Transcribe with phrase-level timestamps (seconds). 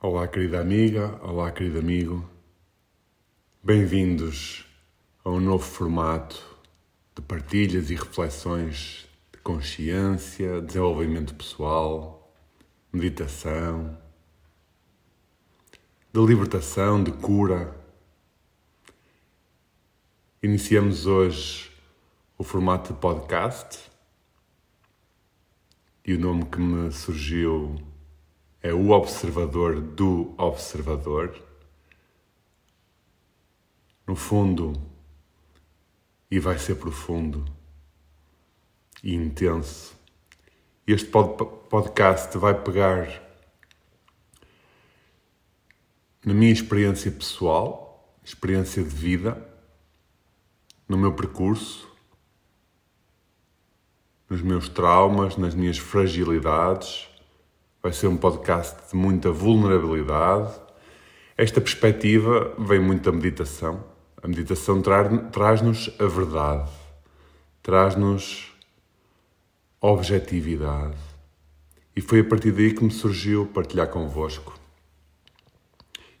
[0.00, 2.24] Olá, querida amiga, olá, querido amigo.
[3.60, 4.64] Bem-vindos
[5.24, 6.40] a um novo formato
[7.16, 12.32] de partilhas e reflexões de consciência, desenvolvimento pessoal,
[12.92, 13.98] meditação,
[16.12, 17.76] de libertação, de cura.
[20.40, 21.72] Iniciamos hoje
[22.38, 23.90] o formato de podcast
[26.06, 27.87] e o nome que me surgiu
[28.68, 31.34] é o observador do observador.
[34.06, 34.74] No fundo,
[36.30, 37.46] e vai ser profundo
[39.02, 39.96] e intenso.
[40.86, 43.22] Este podcast vai pegar
[46.22, 49.48] na minha experiência pessoal, experiência de vida,
[50.86, 51.88] no meu percurso,
[54.28, 57.08] nos meus traumas, nas minhas fragilidades
[57.80, 60.52] Vai ser um podcast de muita vulnerabilidade.
[61.36, 63.84] Esta perspectiva vem muito da meditação.
[64.20, 64.82] A meditação
[65.30, 66.68] traz-nos a verdade,
[67.62, 68.52] traz-nos
[69.80, 70.96] objetividade.
[71.94, 74.58] E foi a partir daí que me surgiu partilhar convosco.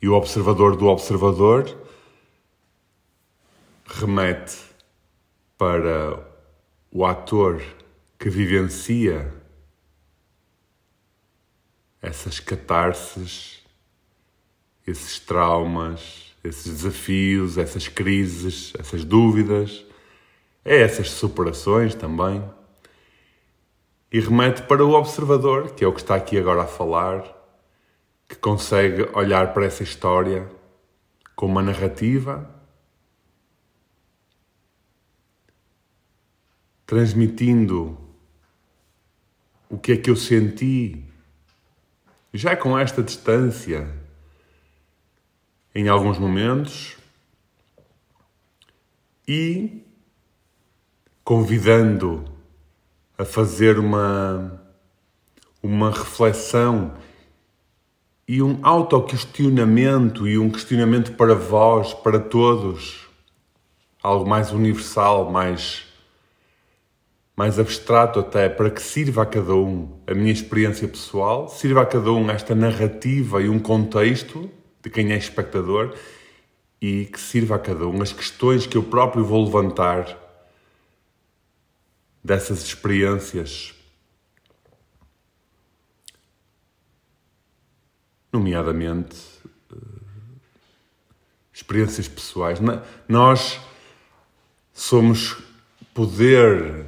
[0.00, 1.76] E o observador do observador
[3.84, 4.58] remete
[5.56, 6.24] para
[6.92, 7.60] o ator
[8.16, 9.34] que vivencia
[12.00, 13.62] essas catarses,
[14.86, 19.84] esses traumas, esses desafios, essas crises, essas dúvidas,
[20.64, 22.42] é essas superações também.
[24.10, 27.24] E remete para o observador, que é o que está aqui agora a falar,
[28.26, 30.48] que consegue olhar para essa história
[31.36, 32.48] com uma narrativa,
[36.86, 37.98] transmitindo
[39.68, 41.04] o que é que eu senti
[42.32, 43.88] já com esta distância,
[45.74, 46.96] em alguns momentos,
[49.26, 49.82] e
[51.24, 52.24] convidando
[53.16, 54.62] a fazer uma,
[55.62, 56.94] uma reflexão
[58.26, 63.08] e um autoquestionamento e um questionamento para vós, para todos,
[64.02, 65.87] algo mais universal, mais
[67.38, 71.86] mais abstrato até, para que sirva a cada um a minha experiência pessoal, sirva a
[71.86, 74.50] cada um esta narrativa e um contexto
[74.82, 75.96] de quem é espectador
[76.82, 80.18] e que sirva a cada um as questões que eu próprio vou levantar
[82.24, 83.72] dessas experiências.
[88.32, 89.16] Nomeadamente,
[89.72, 89.76] eh,
[91.52, 92.58] experiências pessoais.
[93.08, 93.60] Nós
[94.74, 95.36] somos
[95.94, 96.87] poder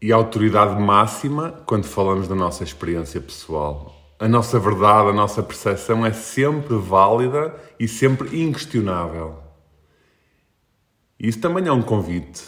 [0.00, 3.94] e autoridade máxima quando falamos da nossa experiência pessoal.
[4.18, 9.38] A nossa verdade, a nossa percepção é sempre válida e sempre inquestionável.
[11.18, 12.42] Isso também é um convite.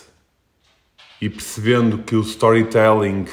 [1.21, 3.27] E percebendo que o storytelling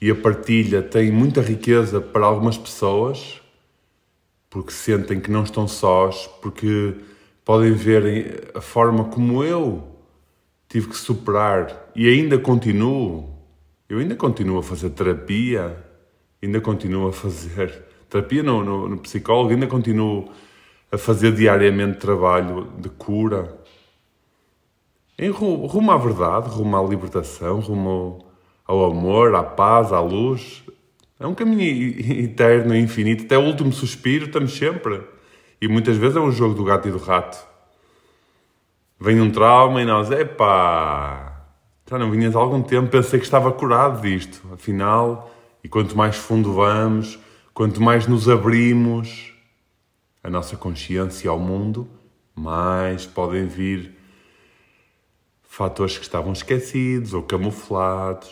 [0.00, 3.40] e a partilha têm muita riqueza para algumas pessoas,
[4.48, 6.94] porque sentem que não estão sós, porque
[7.44, 9.91] podem ver a forma como eu
[10.72, 13.28] tive que superar e ainda continuo.
[13.90, 15.76] Eu ainda continuo a fazer terapia,
[16.42, 20.30] ainda continuo a fazer terapia no, no, no psicólogo, ainda continuo
[20.90, 23.54] a fazer diariamente trabalho de cura.
[25.18, 28.24] Em rumo, rumo à verdade, rumo à libertação, rumo
[28.64, 30.64] ao amor, à paz, à luz.
[31.20, 31.60] É um caminho
[32.18, 33.24] eterno infinito.
[33.24, 35.02] Até o último suspiro estamos sempre.
[35.60, 37.51] E muitas vezes é um jogo do gato e do rato.
[39.02, 41.44] Vem um trauma e nós, epá,
[41.90, 44.40] já não vinhas há algum tempo, pensei que estava curado disto.
[44.52, 45.28] Afinal,
[45.64, 47.18] e quanto mais fundo vamos,
[47.52, 49.34] quanto mais nos abrimos
[50.22, 51.88] a nossa consciência ao mundo,
[52.32, 53.92] mais podem vir
[55.42, 58.30] fatores que estavam esquecidos ou camuflados.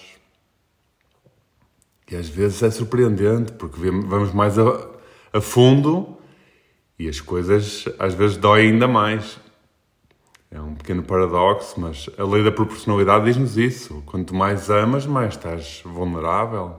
[2.08, 4.88] E às vezes é surpreendente, porque vamos mais a,
[5.32, 6.16] a fundo
[6.96, 9.49] e as coisas às vezes doem ainda mais.
[10.52, 14.02] É um pequeno paradoxo, mas a lei da proporcionalidade diz-nos isso.
[14.04, 16.74] Quanto mais amas, mais estás vulnerável.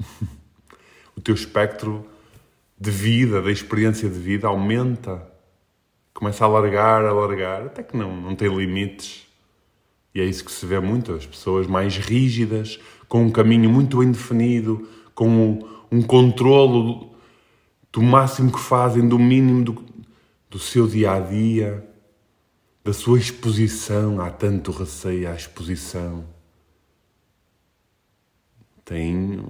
[1.16, 2.04] o teu espectro
[2.76, 5.24] de vida, da experiência de vida, aumenta.
[6.12, 9.28] Começa a alargar, a alargar, até que não, não tem limites.
[10.12, 13.98] E é isso que se vê muito, as pessoas mais rígidas, com um caminho muito
[13.98, 17.14] bem definido, com um, um controlo
[17.92, 19.84] do máximo que fazem, do mínimo do,
[20.50, 21.87] do seu dia a dia
[22.88, 26.24] da sua exposição, há tanto receio à exposição.
[28.82, 29.44] Tem,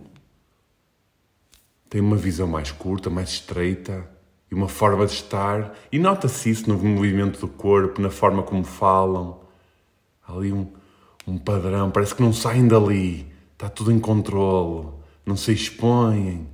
[1.88, 4.10] tem uma visão mais curta, mais estreita,
[4.50, 5.72] e uma forma de estar.
[5.92, 9.40] E nota-se isso no movimento do corpo, na forma como falam.
[10.26, 10.72] Há ali um,
[11.24, 14.88] um padrão, parece que não saem dali, está tudo em controle,
[15.24, 16.48] não se expõem.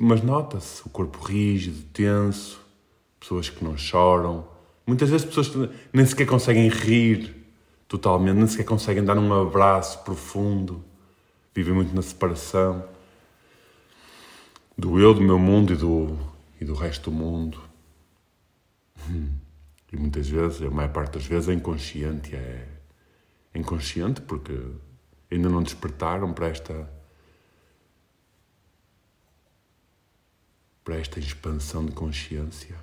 [0.00, 2.64] Mas nota-se o corpo rígido, tenso,
[3.20, 4.53] pessoas que não choram.
[4.86, 7.34] Muitas vezes pessoas que nem sequer conseguem rir
[7.88, 10.84] totalmente, nem sequer conseguem dar um abraço profundo,
[11.54, 12.84] vivem muito na separação
[14.76, 16.18] do eu, do meu mundo e do,
[16.60, 17.60] e do resto do mundo.
[19.92, 22.34] E muitas vezes, a maior parte das vezes, é inconsciente.
[22.34, 22.66] É
[23.54, 24.60] inconsciente porque
[25.30, 26.90] ainda não despertaram para esta.
[30.82, 32.76] para esta expansão de consciência.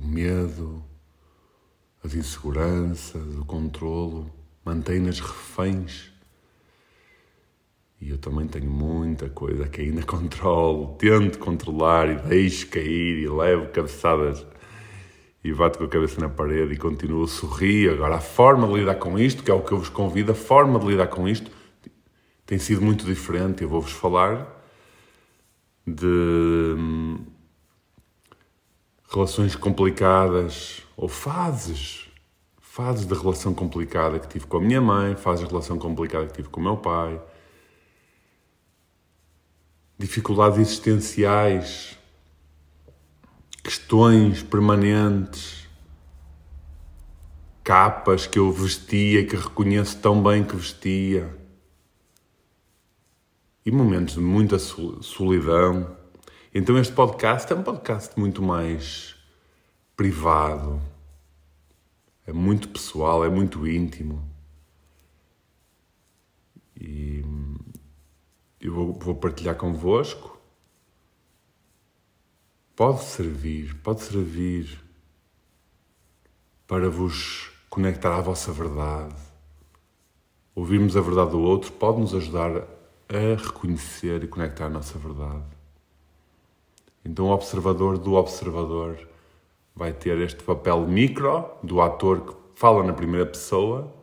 [0.00, 0.84] O medo,
[2.04, 4.30] as inseguranças, o controlo
[4.64, 6.12] mantém-nas reféns
[8.00, 13.28] e eu também tenho muita coisa que ainda controlo, tento controlar e deixo cair e
[13.28, 14.46] levo cabeçadas
[15.42, 17.90] e bato com a cabeça na parede e continuo a sorrir.
[17.90, 20.34] Agora, a forma de lidar com isto, que é o que eu vos convido, a
[20.34, 21.50] forma de lidar com isto
[22.46, 23.62] tem sido muito diferente.
[23.62, 24.56] Eu vou-vos falar
[25.86, 27.07] de hum,
[29.10, 32.08] relações complicadas ou fases,
[32.60, 36.34] fases de relação complicada que tive com a minha mãe, fases de relação complicada que
[36.34, 37.20] tive com o meu pai
[39.98, 41.98] dificuldades existenciais,
[43.64, 45.66] questões permanentes,
[47.64, 51.36] capas que eu vestia, que reconheço tão bem que vestia,
[53.66, 55.97] e momentos de muita solidão.
[56.60, 59.14] Então, este podcast é um podcast muito mais
[59.94, 60.82] privado,
[62.26, 64.28] é muito pessoal, é muito íntimo.
[66.74, 67.22] E
[68.60, 70.36] eu vou, vou partilhar convosco.
[72.74, 74.82] Pode servir, pode servir
[76.66, 79.14] para vos conectar à vossa verdade.
[80.56, 82.50] Ouvirmos a verdade do outro pode nos ajudar
[83.08, 85.57] a reconhecer e conectar a nossa verdade.
[87.04, 88.98] Então, o observador do observador
[89.74, 93.94] vai ter este papel micro do ator que fala na primeira pessoa,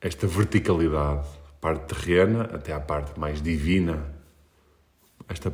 [0.00, 1.26] esta verticalidade
[1.66, 4.14] parte terrena até à parte mais divina.
[5.28, 5.50] Este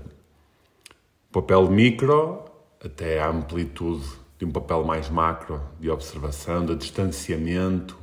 [1.30, 2.44] papel micro
[2.84, 4.06] até à amplitude
[4.38, 7.98] de um papel mais macro, de observação, de distanciamento,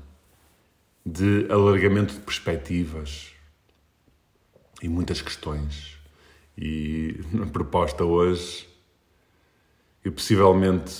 [1.06, 3.33] de alargamento de perspectivas
[4.81, 5.99] e muitas questões.
[6.61, 8.67] E na proposta hoje,
[10.03, 10.94] e possivelmente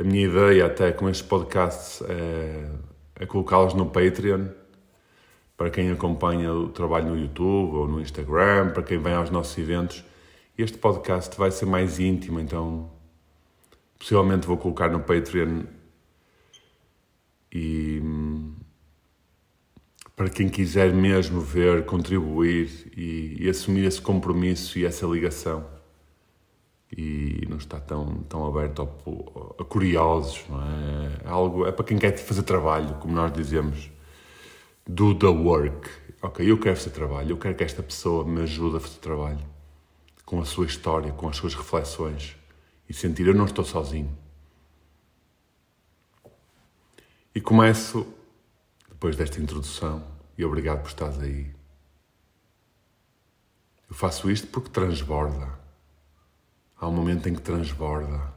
[0.00, 2.68] a minha ideia até com este podcast é,
[3.20, 4.48] é colocá-los no Patreon
[5.56, 9.56] para quem acompanha o trabalho no YouTube ou no Instagram, para quem vem aos nossos
[9.56, 10.04] eventos.
[10.58, 12.90] Este podcast vai ser mais íntimo, então
[13.96, 15.62] possivelmente vou colocar no Patreon
[17.52, 18.00] e
[20.16, 25.66] para quem quiser mesmo ver, contribuir e, e, assumir esse compromisso e essa ligação
[26.90, 28.88] e não está tão, tão aberto
[29.60, 31.24] a, curiosos, não é?
[31.24, 31.28] é?
[31.28, 33.90] Algo, é para quem quer fazer trabalho, como nós dizemos
[34.86, 35.88] do the work.
[36.22, 39.44] Ok, eu quero fazer trabalho, eu quero que esta pessoa me ajude a fazer trabalho
[40.24, 42.36] com a sua história, com as suas reflexões
[42.88, 44.16] e sentir eu não estou sozinho.
[47.34, 48.06] E começo,
[48.96, 50.02] depois desta introdução,
[50.38, 51.54] e obrigado por estares aí.
[53.90, 55.52] Eu faço isto porque transborda.
[56.78, 58.32] Há um momento em que transborda.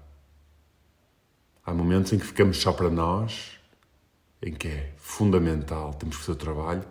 [1.66, 3.58] Há momentos em que ficamos só para nós
[4.42, 6.84] em que é fundamental, temos que fazer o trabalho,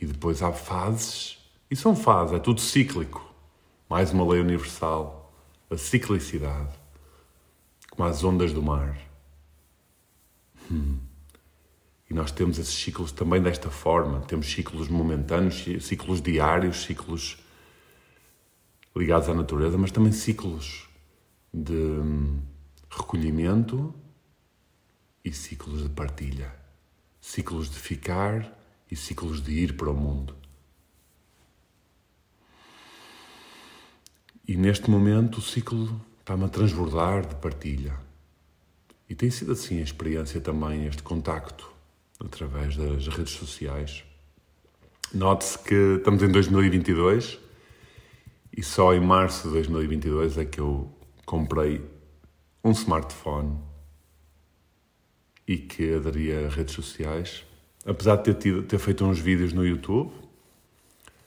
[0.00, 3.24] e depois há fases, e são fases, é tudo cíclico.
[3.88, 5.32] Mais uma lei universal,
[5.68, 6.72] a ciclicidade,
[7.90, 8.96] como as ondas do mar.
[10.70, 10.98] Hum.
[12.07, 14.20] E nós temos esses ciclos também desta forma.
[14.22, 17.38] Temos ciclos momentâneos, ciclos diários, ciclos
[18.94, 20.88] ligados à natureza, mas também ciclos
[21.54, 22.40] de hum,
[22.90, 23.94] recolhimento
[25.24, 26.58] e ciclos de partilha
[27.28, 28.58] ciclos de ficar
[28.90, 30.34] e ciclos de ir para o mundo.
[34.46, 37.94] E neste momento o ciclo está-me a transbordar de partilha.
[39.10, 41.70] E tem sido assim a experiência também, este contacto
[42.18, 44.04] através das redes sociais.
[45.14, 47.38] Note-se que estamos em 2022
[48.56, 50.92] e só em março de 2022 é que eu
[51.24, 51.84] comprei
[52.64, 53.58] um smartphone
[55.46, 57.44] e que aderia a redes sociais.
[57.86, 60.12] Apesar de ter, tido, ter feito uns vídeos no YouTube,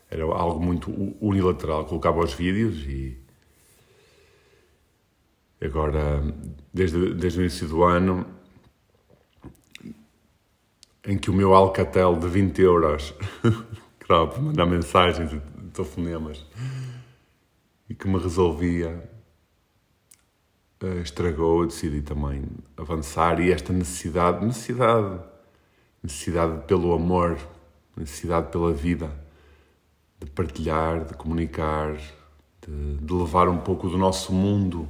[0.10, 1.86] Era algo muito unilateral.
[1.86, 3.18] Colocava os vídeos e.
[5.64, 6.22] Agora,
[6.74, 8.26] desde, desde o início do ano,
[11.06, 13.14] em que o meu Alcatel de 20 euros,
[14.00, 15.40] claro, para mandar mensagens e
[15.72, 16.46] telefonemas,
[17.90, 19.10] e que me resolvia,
[20.82, 22.44] eh, estragou, eu decidi também
[22.78, 25.20] avançar e esta necessidade, necessidade,
[26.04, 27.38] necessidade pelo amor,
[27.98, 29.12] necessidade pela vida,
[30.20, 31.96] de partilhar, de comunicar,
[32.62, 34.88] de, de levar um pouco do nosso mundo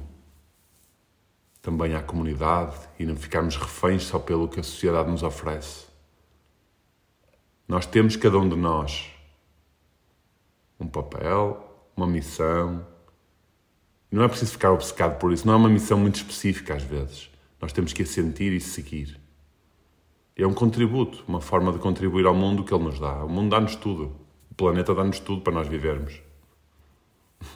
[1.62, 5.91] também à comunidade e não ficarmos reféns só pelo que a sociedade nos oferece.
[7.72, 9.10] Nós temos, cada um de nós,
[10.78, 12.86] um papel, uma missão.
[14.10, 17.30] Não é preciso ficar obcecado por isso, não é uma missão muito específica às vezes.
[17.58, 19.18] Nós temos que a sentir e seguir.
[20.36, 23.24] É um contributo, uma forma de contribuir ao mundo que ele nos dá.
[23.24, 24.20] O mundo dá-nos tudo.
[24.50, 26.20] O planeta dá-nos tudo para nós vivermos.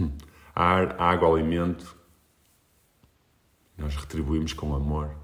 [0.56, 1.94] Ar, água, alimento.
[3.76, 5.14] Nós retribuímos com amor,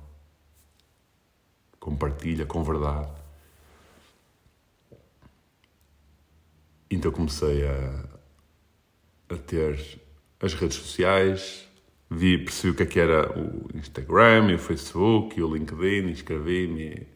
[1.81, 3.22] com partilha, com verdade.
[6.95, 8.05] Então comecei a,
[9.31, 9.79] a ter
[10.39, 11.67] as redes sociais,
[12.11, 16.11] vi, percebi o que é que era o Instagram e o Facebook e o LinkedIn,
[16.11, 17.07] inscrevi-me e,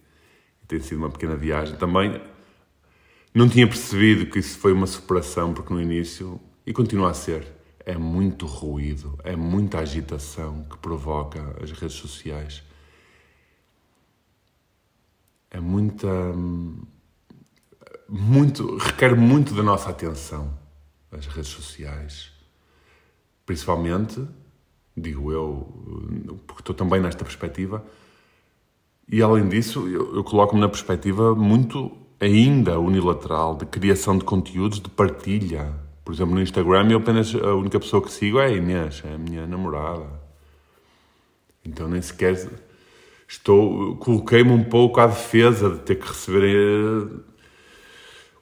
[0.63, 1.77] e tem sido uma pequena viagem.
[1.77, 2.19] Também
[3.35, 7.47] não tinha percebido que isso foi uma superação, porque no início, e continua a ser,
[7.81, 12.63] é muito ruído, é muita agitação que provoca as redes sociais.
[15.51, 16.83] É muita hum,
[18.09, 20.57] muito, requer muito da nossa atenção,
[21.11, 22.31] as redes sociais.
[23.45, 24.27] Principalmente,
[24.97, 27.85] digo eu, porque estou também nesta perspectiva,
[29.09, 34.81] e além disso, eu, eu coloco-me na perspectiva muito ainda unilateral de criação de conteúdos,
[34.81, 35.73] de partilha.
[36.05, 39.15] Por exemplo, no Instagram, eu apenas a única pessoa que sigo é a Inês, é
[39.15, 40.09] a minha namorada.
[41.65, 42.49] Então nem sequer
[43.29, 47.11] estou, coloquei-me um pouco à defesa de ter que receber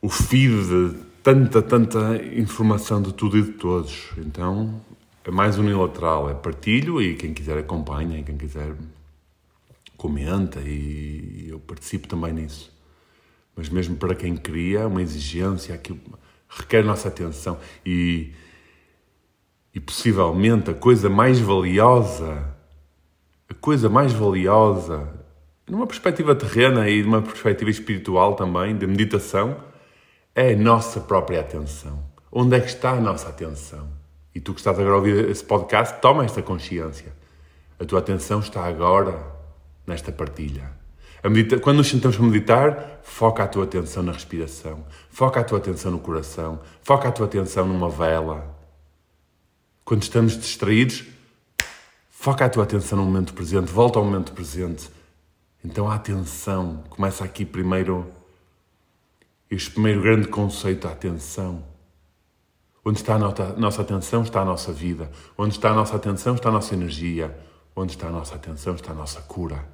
[0.05, 4.11] o feed de tanta, tanta informação de tudo e de todos.
[4.19, 4.79] Então
[5.25, 8.75] é mais unilateral, é partilho e quem quiser acompanha, e quem quiser
[9.97, 12.71] comenta e eu participo também nisso.
[13.57, 15.99] Mas mesmo para quem cria, é uma exigência, aquilo
[16.51, 18.31] requer nossa atenção e,
[19.75, 22.55] e possivelmente a coisa mais valiosa,
[23.49, 25.09] a coisa mais valiosa,
[25.67, 29.73] numa perspectiva terrena e numa perspectiva espiritual também, de meditação,
[30.35, 32.03] a nossa própria atenção.
[32.31, 33.89] Onde é que está a nossa atenção?
[34.35, 37.13] E tu que estás agora a ouvir esse podcast, toma esta consciência.
[37.79, 39.17] A tua atenção está agora
[39.87, 40.69] nesta partilha.
[41.23, 41.59] Medita...
[41.59, 45.93] Quando nos sentamos para meditar, foca a tua atenção na respiração, foca a tua atenção
[45.93, 48.55] no coração, foca a tua atenção numa vela.
[49.85, 51.05] Quando estamos distraídos,
[52.11, 54.91] foca a tua atenção no momento presente, volta ao momento presente.
[55.65, 58.07] Então a atenção começa aqui primeiro
[59.51, 61.65] este primeiro grande conceito, a atenção.
[62.85, 65.11] Onde está a nossa atenção está a nossa vida.
[65.39, 67.35] Onde está a nossa atenção está a nossa energia.
[67.75, 69.67] Onde está a nossa atenção está a nossa cura.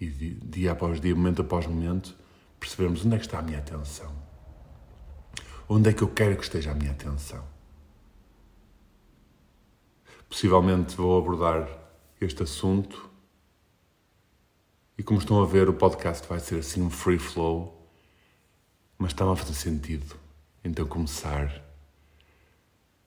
[0.00, 2.14] E dia após dia, momento após momento,
[2.60, 4.12] percebemos onde é que está a minha atenção.
[5.68, 7.44] Onde é que eu quero que esteja a minha atenção.
[10.28, 11.68] Possivelmente vou abordar
[12.20, 13.08] este assunto
[14.98, 17.88] e como estão a ver, o podcast vai ser assim um free flow,
[18.98, 20.16] mas está-me a fazer sentido.
[20.64, 21.64] Então começar.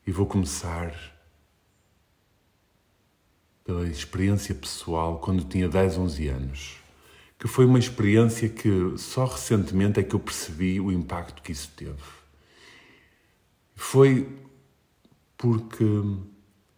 [0.07, 0.95] E vou começar
[3.65, 6.77] pela experiência pessoal quando tinha 10, 11 anos.
[7.37, 11.73] Que foi uma experiência que só recentemente é que eu percebi o impacto que isso
[11.75, 12.01] teve.
[13.75, 14.29] Foi
[15.37, 15.85] porque,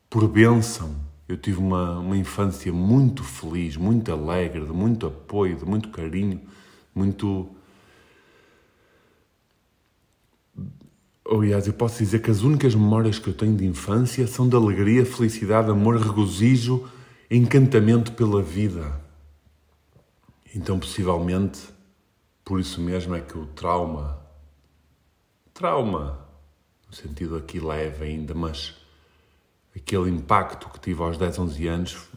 [0.09, 5.65] por bênção, eu tive uma, uma infância muito feliz, muito alegre, de muito apoio, de
[5.65, 6.39] muito carinho,
[6.93, 7.49] muito.
[11.27, 14.55] Aliás, eu posso dizer que as únicas memórias que eu tenho de infância são de
[14.55, 16.87] alegria, felicidade, amor, regozijo,
[17.31, 19.01] encantamento pela vida.
[20.53, 21.61] Então, possivelmente,
[22.45, 24.21] por isso mesmo é que o trauma,
[25.51, 26.27] trauma,
[26.87, 28.82] no sentido aqui leve ainda, mas
[29.75, 32.07] aquele impacto que tive aos 10, 11 anos,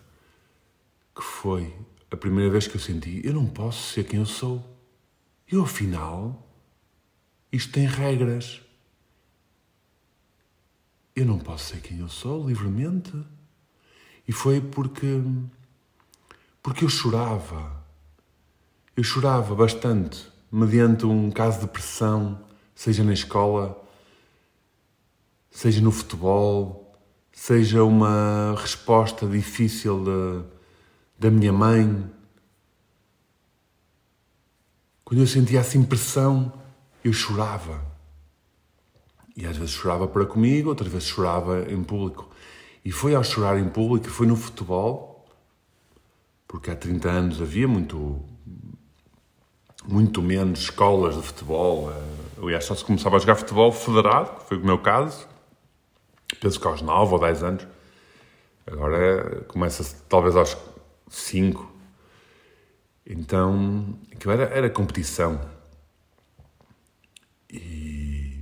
[1.14, 1.74] que foi
[2.10, 4.64] a primeira vez que eu senti: eu não posso ser quem eu sou.
[5.48, 6.46] Eu, afinal,
[7.52, 8.60] isto tem regras.
[11.14, 13.12] Eu não posso ser quem eu sou livremente.
[14.28, 15.22] E foi porque.
[16.62, 17.84] porque eu chorava.
[18.96, 22.42] Eu chorava bastante, mediante um caso de pressão,
[22.74, 23.82] seja na escola,
[25.50, 26.85] seja no futebol,
[27.36, 30.44] seja uma resposta difícil da,
[31.18, 32.10] da minha mãe.
[35.04, 36.50] Quando eu sentia assim pressão,
[37.04, 37.84] eu chorava.
[39.36, 42.30] E às vezes chorava para comigo, outras vezes chorava em público.
[42.82, 45.28] E foi ao chorar em público, foi no futebol,
[46.48, 48.24] porque há 30 anos havia muito,
[49.86, 51.92] muito menos escolas de futebol.
[51.92, 55.28] Eh, aliás, só se começava a jogar futebol federado, que foi o meu caso,
[56.40, 57.66] penso que aos 9 ou 10 anos.
[58.66, 60.56] Agora começa talvez aos
[61.08, 61.74] 5.
[63.06, 65.40] Então, aquilo era, era competição.
[67.50, 68.40] E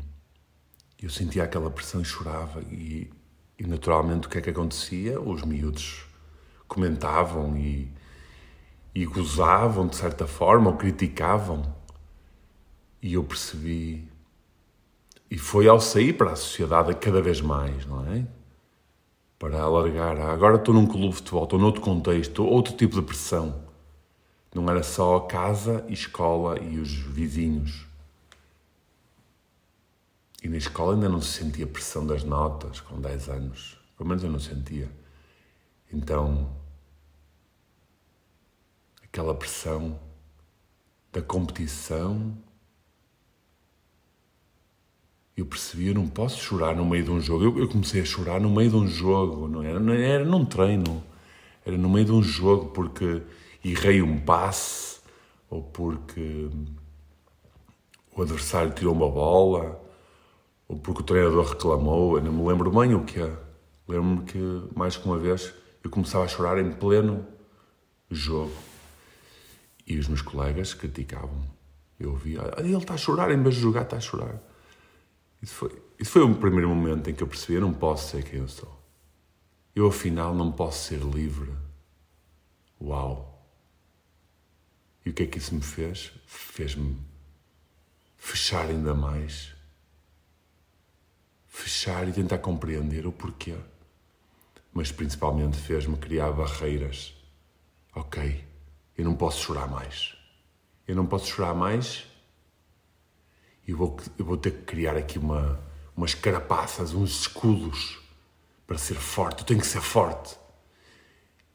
[1.03, 2.62] eu sentia aquela pressão e chorava.
[2.71, 3.11] E,
[3.59, 5.21] e naturalmente o que é que acontecia?
[5.21, 6.07] Os miúdos
[6.67, 7.93] comentavam e
[8.95, 11.75] e gozavam de certa forma ou criticavam.
[13.03, 14.09] E eu percebi.
[15.31, 18.26] E foi ao sair para a sociedade cada vez mais, não é?
[19.38, 20.21] Para alargar.
[20.21, 23.64] Agora estou num clube de futebol, estou noutro contexto, outro tipo de pressão.
[24.54, 27.87] Não era só casa, escola e os vizinhos.
[30.43, 33.78] E na escola ainda não se sentia pressão das notas, com 10 anos.
[33.97, 34.90] Pelo menos eu não sentia.
[35.93, 36.54] Então,
[39.02, 39.99] aquela pressão
[41.14, 42.37] da competição.
[45.37, 47.45] Eu percebi, eu não posso chorar no meio de um jogo.
[47.45, 50.45] Eu, eu comecei a chorar no meio de um jogo, não era, não era num
[50.45, 51.03] treino,
[51.67, 53.23] era no meio de um jogo porque
[53.64, 55.00] errei um passe
[55.50, 56.49] ou porque
[58.14, 59.81] o adversário tirou uma bola
[60.69, 62.17] ou porque o treinador reclamou.
[62.17, 63.33] Eu não me lembro bem o que é.
[63.88, 64.38] Lembro-me que
[64.75, 67.26] mais que uma vez eu começava a chorar em pleno
[68.11, 68.55] jogo.
[69.87, 71.43] E os meus colegas criticavam.
[71.99, 74.41] Eu ouvia, ah, ele está a chorar, em vez de jogar, está a chorar.
[75.45, 78.25] Isso foi, isso foi o primeiro momento em que eu percebi: eu não posso ser
[78.25, 78.81] quem eu sou.
[79.77, 81.53] Eu, afinal, não posso ser livre.
[82.81, 83.47] Uau!
[85.05, 86.12] E o que é que isso me fez?
[86.25, 86.97] Fez-me
[88.16, 89.55] fechar ainda mais.
[91.47, 93.55] Fechar e tentar compreender o porquê.
[94.73, 97.14] Mas principalmente fez-me criar barreiras.
[97.95, 98.42] Ok,
[98.97, 100.16] eu não posso chorar mais.
[100.88, 102.07] Eu não posso chorar mais.
[103.66, 105.59] Eu vou, eu vou ter que criar aqui uma,
[105.96, 107.98] umas carapaças, uns escudos
[108.66, 109.40] para ser forte.
[109.40, 110.37] Eu tenho que ser forte.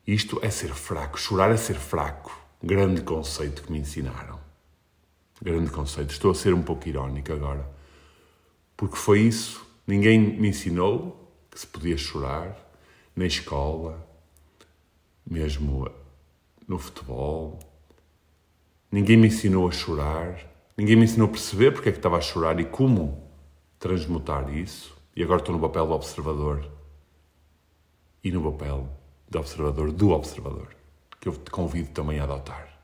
[0.06, 1.20] Isto é ser fraco.
[1.20, 2.36] Chorar é ser fraco.
[2.62, 4.40] Grande conceito que me ensinaram.
[5.42, 6.12] Grande conceito.
[6.12, 7.70] Estou a ser um pouco irónico agora.
[8.76, 9.66] Porque foi isso.
[9.86, 12.58] Ninguém me ensinou que se podia chorar
[13.16, 14.08] na escola,
[15.26, 15.90] mesmo
[16.68, 17.60] no futebol.
[18.92, 20.49] Ninguém me ensinou a chorar.
[20.80, 23.30] Ninguém me ensinou a perceber porque é que estava a chorar e como
[23.78, 24.98] transmutar isso.
[25.14, 26.72] E agora estou no papel do observador.
[28.24, 28.90] E no papel
[29.30, 30.74] do observador do observador,
[31.20, 32.80] que eu te convido também a adotar.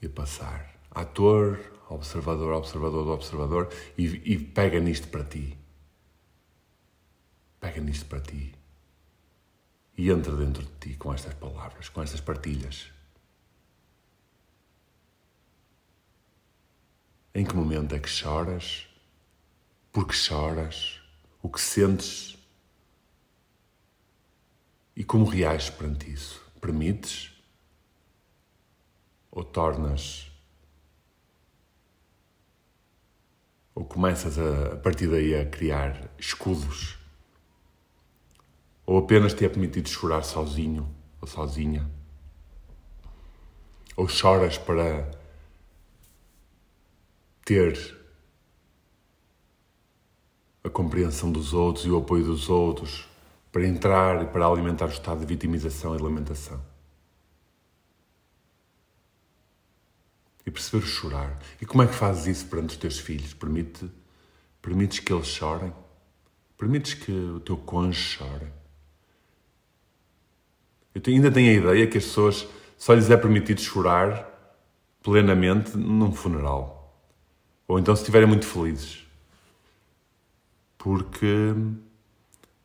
[0.00, 0.74] E passar.
[0.90, 5.56] Ator, observador, observador do observador, e, e pega nisto para ti.
[7.60, 8.60] Pega nisto para ti
[9.96, 12.90] e entra dentro de ti com estas palavras, com estas partilhas.
[17.34, 18.86] Em que momento é que choras?
[19.92, 21.00] Por que choras?
[21.42, 22.36] O que sentes?
[24.94, 26.40] E como reages perante isso?
[26.60, 27.32] Permites?
[29.30, 30.30] Ou tornas?
[33.74, 37.01] Ou começas a, a partir daí a criar escudos?
[38.84, 40.88] Ou apenas te é permitido chorar sozinho
[41.20, 41.88] ou sozinha?
[43.96, 45.10] Ou choras para
[47.44, 47.98] ter
[50.64, 53.08] a compreensão dos outros e o apoio dos outros,
[53.50, 56.60] para entrar e para alimentar o estado de vitimização e lamentação?
[60.44, 61.38] E perceber o chorar.
[61.60, 63.32] E como é que fazes isso perante os teus filhos?
[63.34, 63.88] Permite,
[64.60, 65.72] permites que eles chorem?
[66.56, 68.61] Permites que o teu cônjuge chore?
[70.94, 74.28] Eu ainda tenho a ideia que as pessoas só lhes é permitido chorar
[75.02, 76.82] plenamente num funeral.
[77.66, 79.06] Ou então se estiverem muito felizes.
[80.76, 81.54] Porque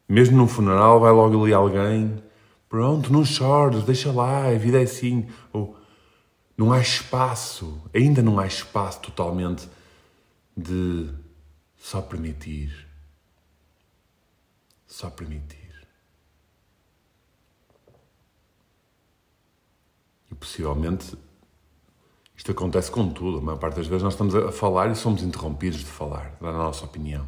[0.08, 2.22] mesmo num funeral vai logo ali alguém,
[2.68, 5.28] pronto, não chores, deixa lá, a vida é assim.
[5.54, 5.78] Ou
[6.58, 9.70] não há espaço, ainda não há espaço totalmente
[10.56, 11.10] de
[11.78, 12.88] só permitir.
[14.88, 15.66] Só permitir.
[20.36, 21.18] Possivelmente
[22.38, 23.40] isto acontece com tudo.
[23.40, 26.52] A maior parte das vezes nós estamos a falar e somos interrompidos de falar, da
[26.52, 27.28] nossa opinião.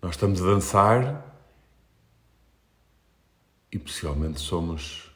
[0.00, 1.32] Nós estamos a dançar
[3.72, 5.10] e possivelmente somos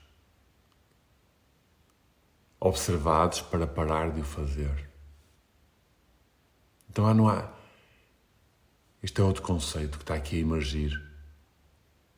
[2.58, 4.90] observados para parar de o fazer.
[6.90, 7.52] Então não há.
[9.02, 11.00] Este é outro conceito que está aqui a emergir.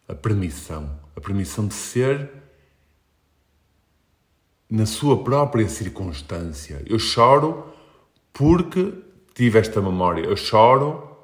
[0.06, 0.98] A permissão.
[1.14, 2.47] A permissão de ser
[4.70, 6.82] na sua própria circunstância.
[6.86, 7.72] Eu choro
[8.32, 8.94] porque
[9.34, 10.22] tive esta memória.
[10.22, 11.16] Eu choro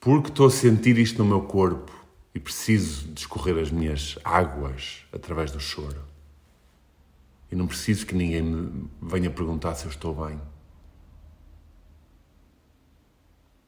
[0.00, 1.92] porque estou a sentir isto no meu corpo
[2.34, 6.02] e preciso discorrer as minhas águas através do choro.
[7.50, 10.40] E não preciso que ninguém me venha perguntar se eu estou bem.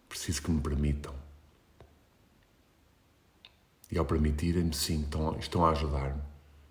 [0.08, 1.14] Preciso que me permitam.
[3.90, 5.06] E ao permitirem-me, sim,
[5.38, 6.20] estão a ajudar-me.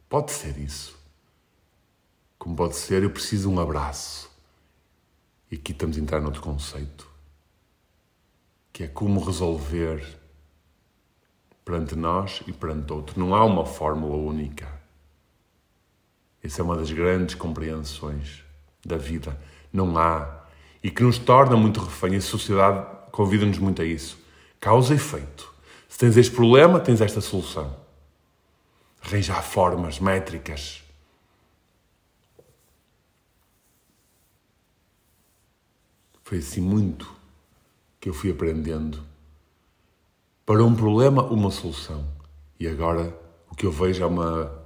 [0.10, 0.97] Pode ser isso.
[2.48, 4.32] Como pode ser, eu preciso de um abraço.
[5.52, 7.06] E aqui estamos a entrar noutro conceito,
[8.72, 10.18] que é como resolver
[11.66, 13.20] perante nós e perante outro.
[13.20, 14.66] Não há uma fórmula única.
[16.42, 18.46] Essa é uma das grandes compreensões
[18.86, 19.38] da vida.
[19.74, 20.46] Não há.
[20.82, 22.16] E que nos torna muito refém.
[22.16, 24.18] A sociedade convida-nos muito a isso.
[24.58, 25.54] Causa e efeito.
[25.90, 27.76] Se tens este problema, tens esta solução.
[29.02, 30.87] Arranjar formas métricas
[36.28, 37.10] Foi assim muito
[38.02, 39.02] que eu fui aprendendo.
[40.46, 42.06] Para um problema, uma solução.
[42.60, 43.18] E agora
[43.50, 44.62] o que eu vejo é uma,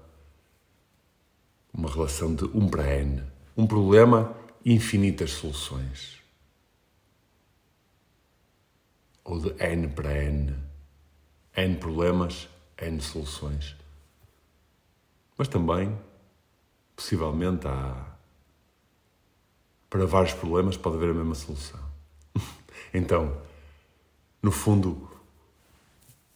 [1.72, 3.22] uma relação de um para N.
[3.56, 6.20] Um problema, infinitas soluções.
[9.24, 10.56] Ou de N para N.
[11.56, 13.76] N problemas, N soluções.
[15.38, 15.96] Mas também,
[16.96, 18.11] possivelmente, há
[19.92, 21.80] para vários problemas pode haver a mesma solução.
[22.94, 23.38] então,
[24.42, 25.12] no fundo,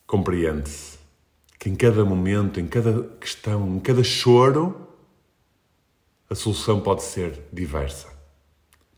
[0.06, 1.00] compreende-se
[1.58, 4.90] que em cada momento, em cada questão, em cada choro,
[6.30, 8.10] a solução pode ser diversa.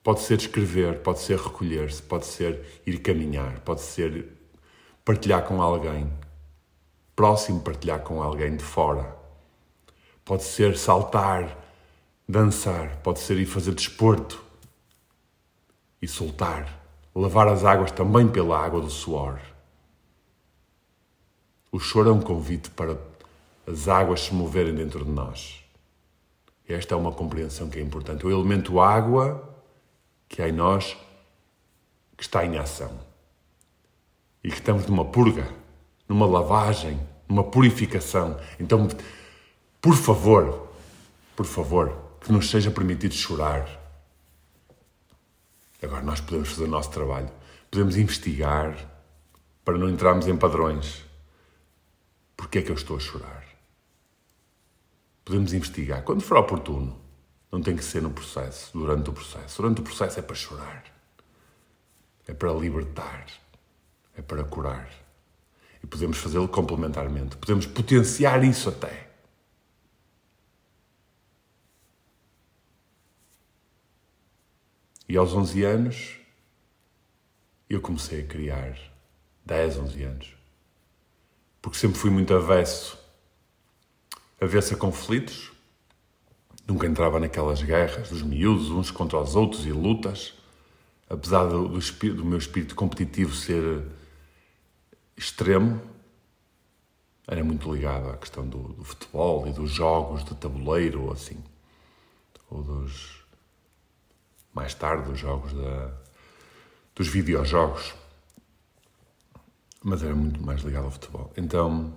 [0.01, 4.27] Pode ser escrever, pode ser recolher-se, pode ser ir caminhar, pode ser
[5.05, 6.11] partilhar com alguém
[7.15, 9.15] próximo, partilhar com alguém de fora.
[10.25, 11.55] Pode ser saltar,
[12.27, 14.46] dançar, pode ser ir fazer desporto,
[16.01, 16.81] e soltar,
[17.15, 19.39] lavar as águas também pela água do suor.
[21.71, 22.97] O choro é um convite para
[23.65, 25.63] as águas se moverem dentro de nós.
[26.67, 28.25] Esta é uma compreensão que é importante.
[28.25, 29.55] O elemento água
[30.27, 30.97] que há em nós
[32.15, 32.91] que está em ação.
[34.43, 35.47] E que estamos numa purga,
[36.07, 38.39] numa lavagem, numa purificação.
[38.59, 38.87] Então,
[39.79, 40.69] por favor,
[41.35, 43.86] por favor, que nos seja permitido chorar
[45.81, 47.29] Agora, nós podemos fazer o nosso trabalho.
[47.69, 48.75] Podemos investigar
[49.63, 51.05] para não entrarmos em padrões.
[52.35, 53.45] Porquê é que eu estou a chorar?
[55.23, 56.99] Podemos investigar quando for oportuno.
[57.51, 59.61] Não tem que ser no processo, durante o processo.
[59.61, 60.83] Durante o processo é para chorar.
[62.27, 63.25] É para libertar.
[64.17, 64.89] É para curar.
[65.83, 67.37] E podemos fazê-lo complementarmente.
[67.37, 69.06] Podemos potenciar isso até.
[75.07, 76.17] E aos 11 anos,
[77.69, 78.77] eu comecei a criar.
[79.45, 80.35] 10, 11 anos.
[81.61, 82.97] Porque sempre fui muito avesso.
[84.41, 85.51] Avesso a conflitos.
[86.67, 90.33] Nunca entrava naquelas guerras dos miúdos, uns contra os outros e lutas.
[91.09, 91.79] Apesar do, do,
[92.13, 93.83] do meu espírito competitivo ser
[95.15, 95.81] extremo,
[97.25, 101.41] era muito ligado à questão do, do, futebol e dos jogos de tabuleiro ou assim,
[102.49, 103.16] ou dos
[104.57, 105.91] mais tarde, os jogos da,
[106.95, 107.93] dos videojogos.
[109.83, 111.31] Mas era muito mais ligado ao futebol.
[111.37, 111.93] Então,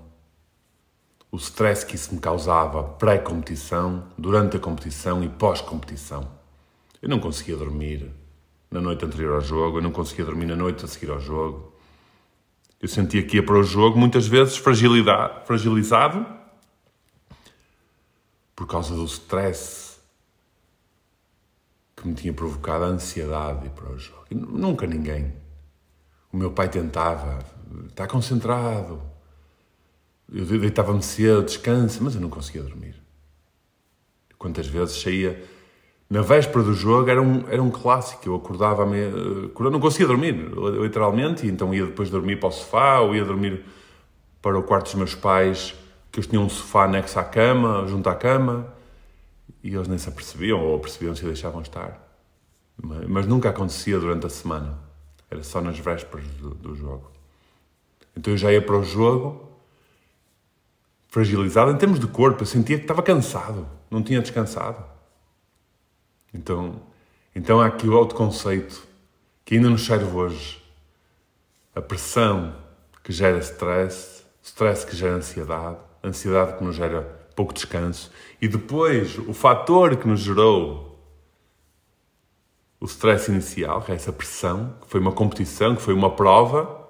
[1.33, 6.31] o stress que isso me causava pré-competição, durante a competição e pós-competição.
[7.01, 8.11] Eu não conseguia dormir
[8.71, 11.73] na noite anterior ao jogo, eu não conseguia dormir na noite a seguir ao jogo.
[12.79, 16.27] Eu sentia que ia para o jogo muitas vezes fragilizado
[18.55, 19.90] por causa do stress
[22.01, 24.25] que me tinha provocado a ansiedade para o jogo.
[24.31, 25.33] Nunca ninguém.
[26.33, 27.41] O meu pai tentava,
[27.89, 29.03] está concentrado.
[30.33, 32.95] Eu deitava-me cedo, descansa, mas eu não conseguia dormir.
[34.39, 35.45] Quantas vezes saía
[36.09, 38.27] na véspera do jogo, era um, era um clássico.
[38.27, 40.33] Eu acordava, meia, eu não conseguia dormir,
[40.81, 43.65] literalmente, e então ia depois dormir para o sofá ou ia dormir
[44.41, 45.75] para o quarto dos meus pais
[46.11, 48.67] que eles tinham um sofá anexo à cama, junto à cama,
[49.63, 52.01] e eles nem se apercebiam, ou percebiam-se e deixavam estar.
[52.83, 54.79] Mas, mas, nunca acontecia durante a semana.
[55.31, 57.11] Era só nas vésperas do, do jogo.
[58.17, 59.49] Então eu já ia para o jogo
[61.09, 62.43] fragilizado em termos de corpo.
[62.43, 64.85] Eu sentia que estava cansado, não tinha descansado.
[66.33, 66.81] Então,
[67.35, 68.87] então há aqui o autoconceito
[69.45, 70.63] que ainda nos serve hoje.
[71.75, 72.55] A pressão
[73.03, 79.19] que gera stress, stress que gera ansiedade, ansiedade que nos gera pouco descanso e depois
[79.19, 80.91] o fator que nos gerou
[82.81, 86.81] o stress inicial, que é essa pressão, que foi uma competição, que foi uma prova,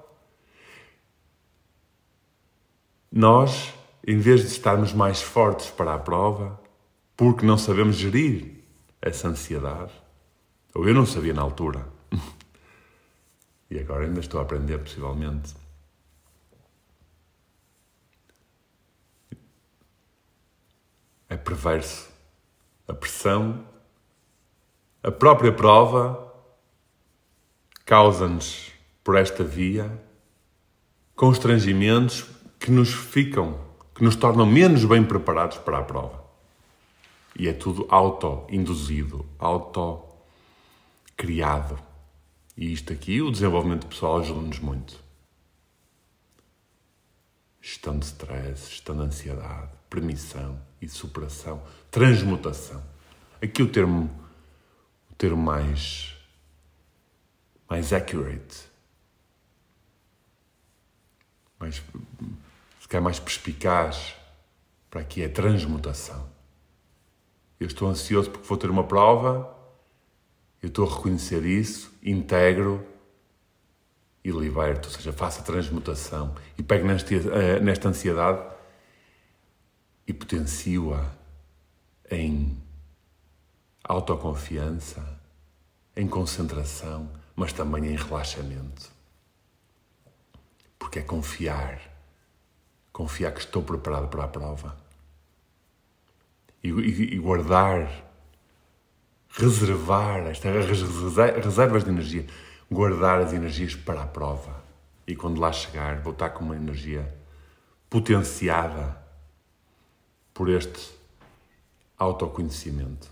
[3.11, 3.75] nós,
[4.07, 6.61] em vez de estarmos mais fortes para a prova,
[7.17, 8.63] porque não sabemos gerir
[9.03, 9.93] essa ansiedade,
[10.73, 11.85] ou eu não sabia na altura,
[13.69, 15.55] e agora ainda estou a aprender, possivelmente.
[21.31, 22.11] É perverso.
[22.89, 23.65] A pressão,
[25.01, 26.35] a própria prova,
[27.87, 28.73] causa-nos,
[29.05, 29.89] por esta via,
[31.15, 32.27] constrangimentos
[32.59, 33.61] que nos ficam,
[33.95, 36.25] que nos tornam menos bem preparados para a prova.
[37.39, 40.19] E é tudo auto-induzido, auto-criado.
[42.57, 44.99] E isto aqui, o desenvolvimento pessoal ajuda-nos muito.
[47.61, 52.83] Gestão de stress, gestão de ansiedade, permissão e superação, transmutação.
[53.43, 54.11] Aqui o termo,
[55.11, 56.17] o termo mais,
[57.69, 58.69] mais accurate,
[61.59, 61.83] mais,
[62.81, 64.15] se calhar mais perspicaz
[64.91, 66.29] para aqui é transmutação.
[67.59, 69.61] Eu estou ansioso porque vou ter uma prova
[70.63, 72.87] eu estou a reconhecer isso, integro
[74.23, 78.43] e liberto, ou seja, faço a transmutação e pego nesta, eh, nesta ansiedade
[80.11, 81.09] e potencio-a
[82.11, 82.61] em
[83.85, 85.21] autoconfiança,
[85.97, 88.91] em concentração, mas também em relaxamento.
[90.77, 91.81] Porque é confiar,
[92.93, 94.77] confiar que estou preparado para a prova
[96.61, 97.89] e, e, e guardar
[99.29, 102.27] reservar estas reservas de energia,
[102.69, 104.61] guardar as energias para a prova.
[105.07, 107.17] E quando lá chegar, vou estar com uma energia
[107.89, 109.00] potenciada
[110.33, 110.91] por este
[111.99, 113.11] autoconhecimento.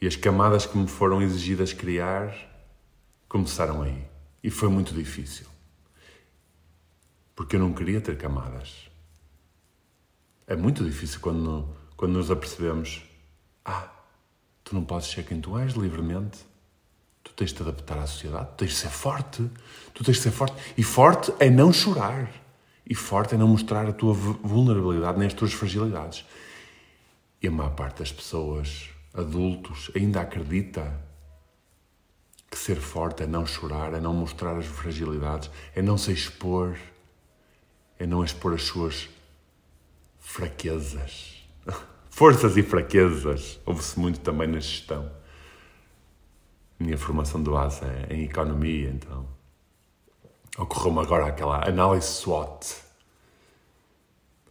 [0.00, 2.34] E as camadas que me foram exigidas criar
[3.28, 4.06] começaram aí.
[4.42, 5.46] E foi muito difícil.
[7.34, 8.90] Porque eu não queria ter camadas.
[10.46, 13.02] É muito difícil quando, quando nos apercebemos
[13.64, 13.90] ah,
[14.62, 16.38] tu não podes ser quem tu és livremente.
[17.24, 19.50] Tu tens de te adaptar à sociedade, tu tens de ser forte.
[19.92, 20.56] Tu tens de ser forte.
[20.78, 22.30] E forte é não chorar.
[22.88, 26.24] E forte é não mostrar a tua vulnerabilidade nem as tuas fragilidades.
[27.42, 31.04] E a maior parte das pessoas, adultos, ainda acredita
[32.48, 36.78] que ser forte é não chorar, é não mostrar as fragilidades, é não se expor,
[37.98, 39.08] é não expor as suas
[40.20, 41.44] fraquezas.
[42.08, 43.60] Forças e fraquezas.
[43.66, 45.10] Houve-se muito também na gestão.
[46.78, 49.35] Minha formação do base é em economia, então.
[50.58, 52.76] Ocorreu-me agora aquela análise SWOT.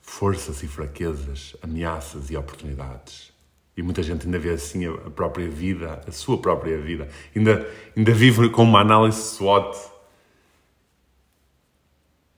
[0.02, 3.34] Forças e fraquezas, ameaças e oportunidades.
[3.76, 7.10] E muita gente ainda vê assim a própria vida, a sua própria vida.
[7.36, 9.78] Ainda, ainda vive com uma análise SWOT,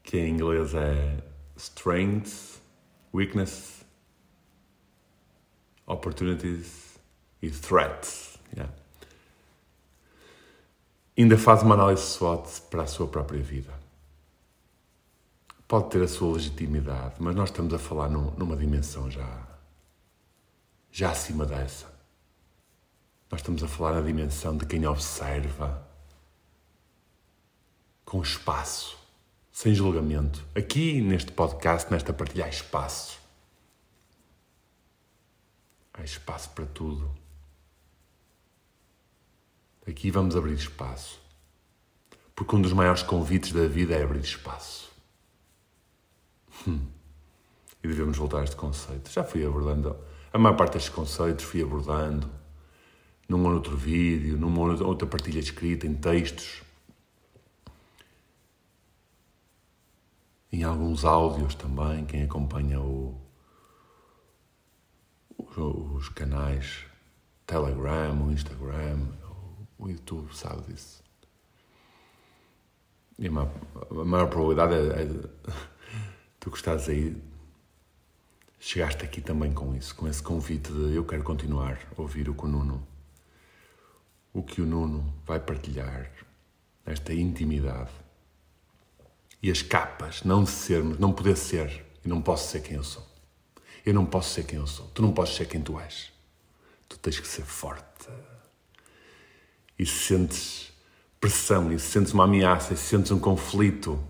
[0.01, 1.17] que em inglês é
[1.55, 2.61] Strengths,
[3.13, 3.77] Weakness
[5.87, 6.99] opportunities
[7.41, 8.37] e threats.
[8.55, 8.71] Yeah.
[11.17, 13.73] Ainda faz uma análise SWOT para a sua própria vida.
[15.67, 19.47] Pode ter a sua legitimidade, mas nós estamos a falar num, numa dimensão já,
[20.91, 21.87] já acima dessa.
[23.31, 25.85] Nós estamos a falar na dimensão de quem observa
[28.05, 28.97] com espaço,
[29.51, 30.45] sem julgamento.
[30.55, 33.19] Aqui neste podcast, nesta partilha, há espaço.
[35.93, 37.11] Há espaço para tudo.
[39.87, 41.19] Aqui vamos abrir espaço.
[42.35, 44.91] Porque um dos maiores convites da vida é abrir espaço.
[46.67, 46.85] Hum.
[47.81, 49.09] E devemos voltar a este conceito.
[49.09, 49.95] Já fui abordando.
[50.33, 52.29] A maior parte destes conceitos fui abordando
[53.27, 56.63] num ou outro vídeo, numa outra partilha escrita, em textos.
[60.51, 63.19] Em alguns áudios também, quem acompanha o,
[65.37, 66.85] os canais
[67.45, 69.07] Telegram, o Instagram,
[69.77, 71.03] o YouTube sabe disso.
[73.19, 75.07] E a maior, probabilidade é, é,
[76.39, 77.21] Tu que estás aí,
[78.59, 82.35] chegaste aqui também com isso, com esse convite de eu quero continuar a ouvir o
[82.35, 82.87] que o Nuno,
[84.33, 86.11] o que o Nuno vai partilhar,
[86.85, 87.91] esta intimidade.
[89.41, 92.83] E as capas, não de sermos, não poder ser, e não posso ser quem eu
[92.83, 93.05] sou.
[93.85, 94.87] Eu não posso ser quem eu sou.
[94.87, 96.11] Tu não podes ser quem tu és.
[96.89, 98.09] Tu tens que ser forte.
[99.77, 100.73] E se sentes
[101.19, 104.01] pressão, e se sentes uma ameaça, e se sentes um conflito,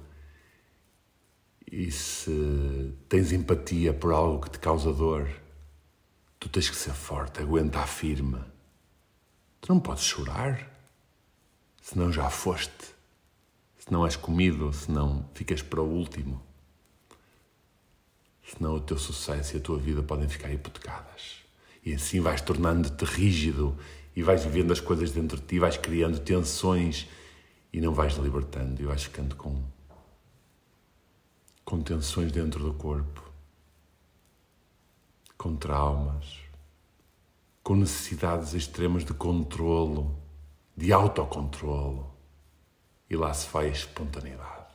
[1.69, 5.29] e se tens empatia por algo que te causa dor,
[6.39, 8.39] tu tens que ser forte, aguentar firme.
[9.59, 10.71] Tu não podes chorar,
[11.81, 12.95] senão já foste,
[13.77, 16.41] se não és comido, senão ficas para o último.
[18.43, 21.43] Senão o teu sucesso e a tua vida podem ficar hipotecadas.
[21.83, 23.77] E assim vais tornando-te rígido
[24.17, 27.07] e vais vivendo as coisas dentro de ti, vais criando tensões
[27.71, 29.63] e não vais libertando e vais ficando com
[31.63, 33.31] com tensões dentro do corpo,
[35.37, 36.39] com traumas,
[37.61, 40.17] com necessidades extremas de controlo,
[40.75, 42.11] de autocontrolo.
[43.07, 44.73] E lá se vai a espontaneidade.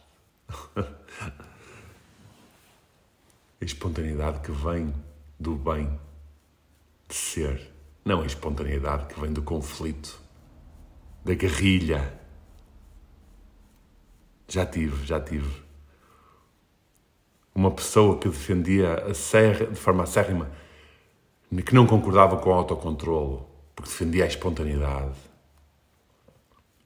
[0.77, 0.85] a
[3.61, 4.95] espontaneidade que vem
[5.41, 5.99] do bem
[7.09, 7.72] de ser,
[8.05, 10.21] não a espontaneidade que vem do conflito,
[11.25, 12.21] da guerrilha.
[14.49, 15.63] Já tive, já tive
[17.55, 20.51] uma pessoa que defendia a serra, de forma acérrima,
[21.65, 25.17] que não concordava com o autocontrolo, porque defendia a espontaneidade.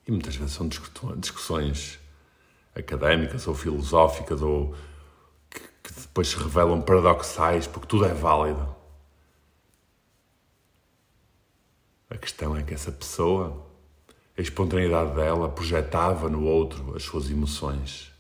[0.07, 1.98] E muitas vezes são discussões
[2.74, 4.74] académicas ou filosóficas ou
[5.50, 8.75] que, que depois se revelam paradoxais, porque tudo é válido.
[12.08, 13.66] A questão é que essa pessoa,
[14.36, 18.16] a espontaneidade dela, projetava no outro as suas emoções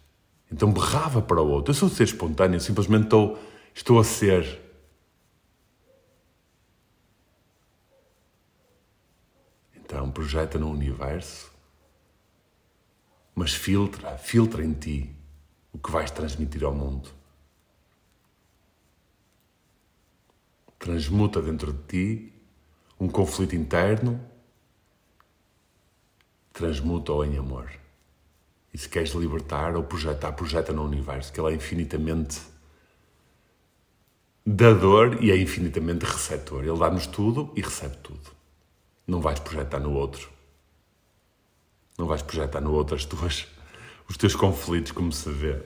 [0.50, 1.70] então berrava para o outro.
[1.70, 3.38] Eu sou ser espontâneo, simplesmente estou,
[3.74, 4.62] estou a ser.
[9.74, 11.52] Então projeta no universo,
[13.34, 15.14] mas filtra, filtra em ti
[15.72, 17.08] o que vais transmitir ao mundo.
[20.78, 22.32] Transmuta dentro de ti
[22.98, 24.20] um conflito interno,
[26.52, 27.70] transmuta-o em amor.
[28.72, 32.40] E se queres libertar ou projetar, projeta no universo, que ele é infinitamente
[34.44, 36.64] dador e é infinitamente receptor.
[36.64, 38.30] Ele dá-nos tudo e recebe tudo.
[39.06, 40.30] Não vais projetar no outro.
[41.98, 43.46] Não vais projetar no outro as tuas,
[44.08, 45.62] os teus conflitos, como se vê.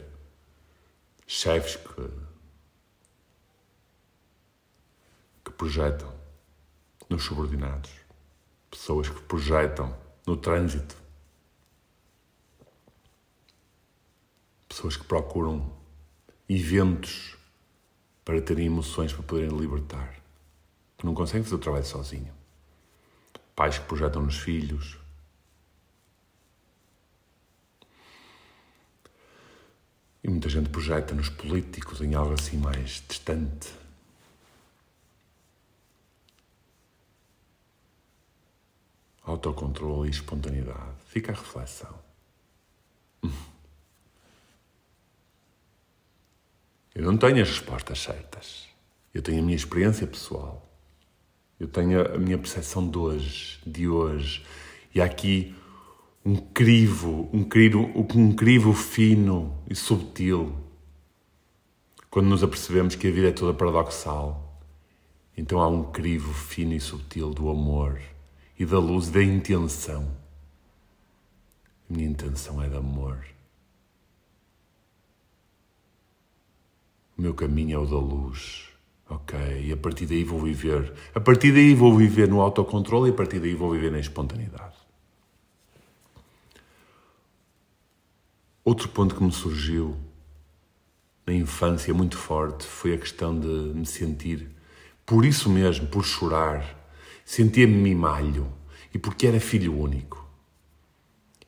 [1.26, 2.10] Chefes que,
[5.44, 6.19] que projetam
[7.10, 7.90] nos subordinados.
[8.70, 9.94] Pessoas que projetam
[10.26, 11.00] no trânsito.
[14.80, 15.70] pessoas que procuram
[16.48, 17.36] eventos
[18.24, 20.14] para terem emoções para poderem libertar,
[20.96, 22.32] que não conseguem fazer o trabalho sozinho.
[23.54, 24.96] Pais que projetam nos filhos.
[30.22, 33.79] E muita gente projeta nos políticos em algo assim mais distante.
[39.30, 40.96] Autocontrole e espontaneidade.
[41.06, 41.94] Fica a reflexão.
[46.92, 48.68] Eu não tenho as respostas certas.
[49.14, 50.68] Eu tenho a minha experiência pessoal.
[51.60, 54.44] Eu tenho a minha percepção de hoje, de hoje.
[54.92, 55.54] E há aqui
[56.24, 60.52] um crivo, um crivo, um crivo fino e subtil.
[62.10, 64.60] Quando nos apercebemos que a vida é toda paradoxal,
[65.36, 68.00] então há um crivo fino e subtil do amor
[68.60, 70.06] e da luz da intenção.
[71.88, 73.24] A minha intenção é de amor.
[77.16, 78.68] O meu caminho é o da luz.
[79.08, 80.92] Ok, e a partir daí vou viver.
[81.14, 84.76] A partir daí vou viver no autocontrole e a partir daí vou viver na espontaneidade.
[88.62, 89.96] Outro ponto que me surgiu
[91.26, 94.50] na infância muito forte foi a questão de me sentir,
[95.06, 96.79] por isso mesmo, por chorar,
[97.30, 98.46] sentia-me mimalho.
[98.92, 100.28] E porque era filho único.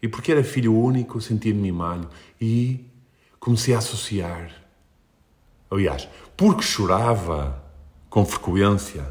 [0.00, 2.08] E porque era filho único, sentia-me mimalho.
[2.40, 2.84] E
[3.40, 4.62] comecei a associar
[5.72, 6.06] Aliás,
[6.36, 7.64] porque chorava
[8.10, 9.10] com frequência,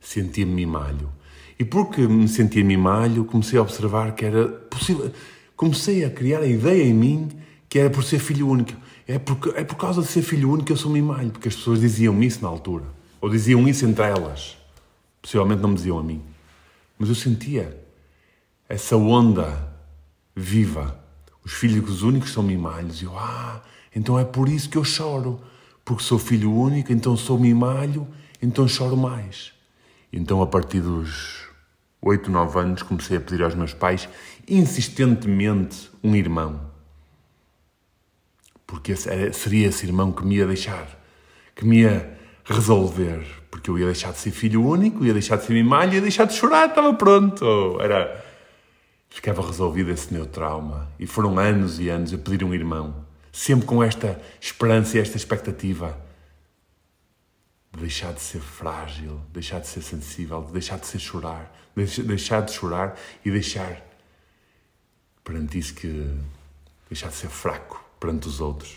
[0.00, 1.08] sentia-me mimalho.
[1.56, 5.12] E porque me sentia mimalho, comecei a observar que era possível.
[5.56, 7.28] Comecei a criar a ideia em mim
[7.68, 8.72] que era por ser filho único.
[9.06, 11.54] É, porque, é por causa de ser filho único que eu sou mimalho, porque as
[11.54, 12.86] pessoas diziam-me isso na altura.
[13.20, 14.56] Ou diziam isso entre elas.
[15.24, 16.22] Possivelmente não me diziam a mim.
[16.98, 17.82] Mas eu sentia
[18.68, 19.74] essa onda
[20.36, 21.02] viva.
[21.42, 23.00] Os filhos únicos são mimalhos.
[23.00, 23.62] E eu, ah,
[23.96, 25.40] então é por isso que eu choro
[25.82, 28.06] porque sou filho único, então sou mimalho,
[28.42, 29.54] então choro mais.
[30.12, 31.46] Então, a partir dos
[32.02, 34.10] 8, 9 anos, comecei a pedir aos meus pais
[34.46, 36.70] insistentemente um irmão.
[38.66, 40.86] Porque seria esse irmão que me ia deixar,
[41.56, 42.13] que me ia
[42.44, 43.24] resolver.
[43.50, 46.24] Porque eu ia deixar de ser filho único, ia deixar de ser mimalho, ia deixar
[46.24, 47.80] de chorar, estava pronto.
[47.80, 48.24] Era.
[49.08, 50.88] Ficava resolvido esse meu trauma.
[50.98, 53.04] E foram anos e anos a pedir um irmão.
[53.32, 55.98] Sempre com esta esperança e esta expectativa
[57.72, 62.40] de deixar de ser frágil, deixar de ser sensível, de deixar de ser chorar, deixar
[62.42, 63.82] de chorar e deixar
[65.24, 66.14] perante isso que
[66.88, 68.76] deixar de ser fraco perante os outros,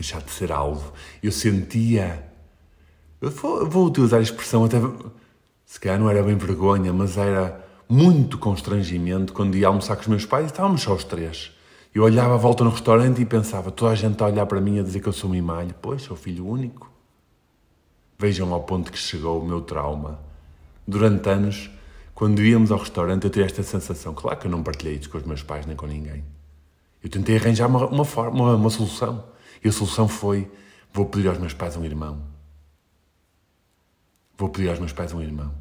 [0.00, 0.92] deixar de ser alvo.
[1.22, 2.26] Eu sentia,
[3.20, 4.78] eu vou, vou utilizar a expressão até,
[5.66, 10.08] se calhar não era bem vergonha, mas era muito constrangimento quando ia almoçar com os
[10.08, 11.52] meus pais e estávamos só os três.
[11.94, 14.60] Eu olhava à volta no restaurante e pensava, toda a gente está a olhar para
[14.60, 15.74] mim a dizer que eu sou mimalho.
[15.82, 16.88] Pois, sou filho único.
[18.16, 20.20] Vejam ao ponto que chegou o meu trauma.
[20.86, 21.68] Durante anos,
[22.14, 24.14] quando íamos ao restaurante, eu tinha esta sensação.
[24.14, 26.22] Claro que eu não partilhei isso com os meus pais nem com ninguém.
[27.02, 29.24] Eu tentei arranjar uma, uma forma, uma, uma solução.
[29.62, 30.50] E a solução foi:
[30.92, 32.26] vou pedir aos meus pais um irmão.
[34.36, 35.54] Vou pedir aos meus pais um irmão.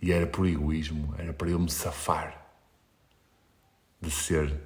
[0.00, 2.44] E era por egoísmo, era para eu me safar
[4.00, 4.60] de ser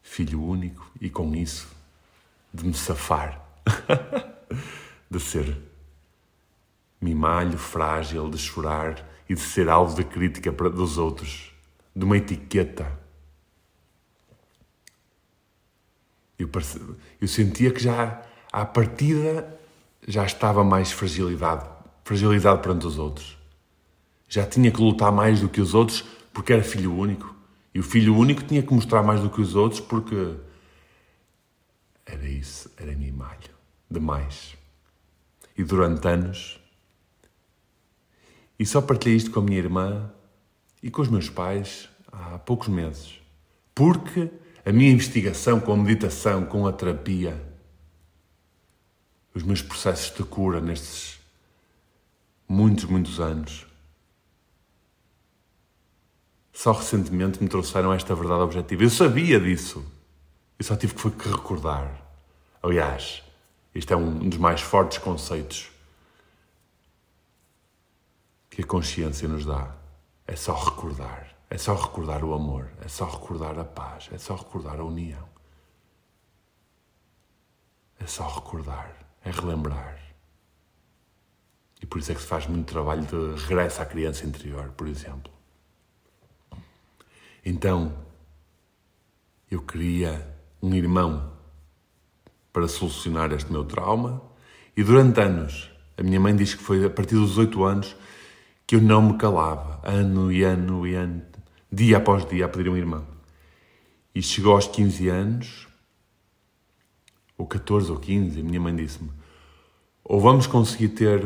[0.00, 1.68] filho único e com isso
[2.52, 3.40] de me safar
[5.10, 5.56] de ser
[7.00, 11.52] mimalho, frágil, de chorar e de ser alvo de crítica dos outros,
[11.94, 13.00] de uma etiqueta.
[16.42, 16.50] Eu,
[17.20, 18.22] eu sentia que já,
[18.52, 19.58] à partida,
[20.06, 21.68] já estava mais fragilidade,
[22.04, 23.38] fragilidade perante os outros.
[24.28, 27.34] Já tinha que lutar mais do que os outros porque era filho único.
[27.74, 30.34] E o filho único tinha que mostrar mais do que os outros porque
[32.04, 33.50] era isso, era mimalho,
[33.90, 34.56] demais.
[35.56, 36.62] E durante anos
[38.62, 40.08] e só partilhei isto com a minha irmã
[40.80, 43.20] e com os meus pais há poucos meses.
[43.74, 44.30] Porque
[44.64, 47.40] a minha investigação com a meditação, com a terapia,
[49.34, 51.18] os meus processos de cura nestes
[52.48, 53.66] muitos, muitos anos,
[56.52, 58.82] só recentemente me trouxeram esta verdade objetiva.
[58.82, 59.84] Eu sabia disso.
[60.58, 61.90] Eu só tive que recordar.
[62.62, 63.22] Aliás,
[63.74, 65.70] este é um dos mais fortes conceitos
[68.50, 69.74] que a consciência nos dá
[70.26, 71.31] é só recordar.
[71.52, 75.28] É só recordar o amor, é só recordar a paz, é só recordar a união.
[78.00, 79.98] É só recordar, é relembrar.
[81.82, 84.88] E por isso é que se faz muito trabalho de regresso à criança interior, por
[84.88, 85.30] exemplo.
[87.44, 87.98] Então,
[89.50, 91.34] eu queria um irmão
[92.50, 94.22] para solucionar este meu trauma
[94.74, 97.94] e durante anos, a minha mãe diz que foi a partir dos oito anos
[98.66, 101.31] que eu não me calava, ano e ano e ano,
[101.72, 103.06] dia após dia, a pedir um irmão.
[104.14, 105.68] E chegou aos 15 anos,
[107.38, 109.10] ou 14 ou 15, a minha mãe disse-me:
[110.04, 111.24] ou vamos conseguir ter,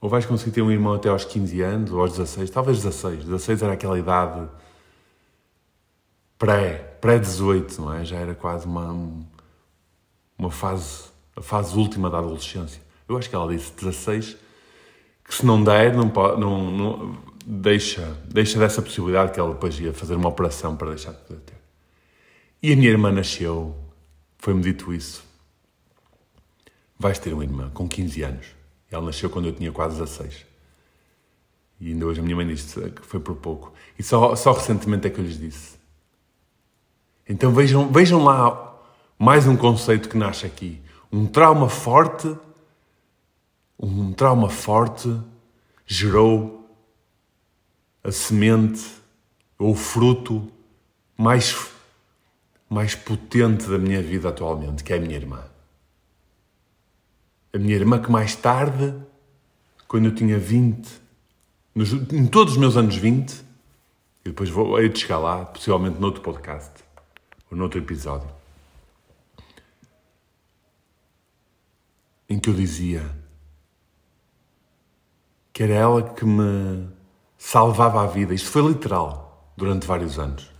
[0.00, 3.24] ou vais conseguir ter um irmão até aos 15 anos, ou aos 16, talvez 16.
[3.24, 4.48] 16 era aquela idade
[6.38, 8.04] pré, pré-18, não é?
[8.04, 8.92] Já era quase uma,
[10.38, 11.04] uma fase,
[11.34, 12.82] a fase última da adolescência.
[13.08, 14.36] Eu acho que ela disse 16
[15.24, 19.78] que se não der, não, pode, não, não, deixa, deixa dessa possibilidade que ela depois
[19.78, 21.56] ia fazer uma operação para deixar de poder ter.
[22.62, 23.76] E a minha irmã nasceu,
[24.38, 25.24] foi-me dito isso.
[26.98, 28.46] Vais ter uma irmã com 15 anos.
[28.90, 30.46] Ela nasceu quando eu tinha quase 16.
[31.80, 33.72] E ainda hoje a minha mãe disse que foi por pouco.
[33.98, 35.76] E só, só recentemente é que eu lhes disse.
[37.28, 38.80] Então vejam, vejam lá
[39.18, 40.80] mais um conceito que nasce aqui.
[41.12, 42.34] Um trauma forte
[43.78, 45.14] um trauma forte
[45.86, 46.63] gerou
[48.04, 48.84] a semente
[49.58, 50.52] ou o fruto
[51.16, 51.70] mais,
[52.68, 55.42] mais potente da minha vida atualmente, que é a minha irmã.
[57.52, 58.94] A minha irmã que mais tarde,
[59.88, 60.86] quando eu tinha 20,
[61.74, 65.98] nos, em todos os meus anos 20, e depois vou aí de chegar lá, possivelmente
[65.98, 66.72] noutro podcast,
[67.50, 68.28] ou noutro episódio,
[72.28, 73.08] em que eu dizia
[75.52, 76.88] que era ela que me
[77.36, 78.34] salvava a vida.
[78.34, 80.50] Isto foi literal durante vários anos.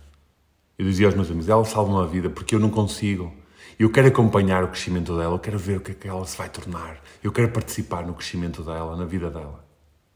[0.77, 3.33] Eu dizia aos meus amigos: ela salva-me a vida porque eu não consigo.
[3.77, 6.37] Eu quero acompanhar o crescimento dela, eu quero ver o que é que ela se
[6.37, 7.01] vai tornar.
[7.21, 9.65] Eu quero participar no crescimento dela, na vida dela.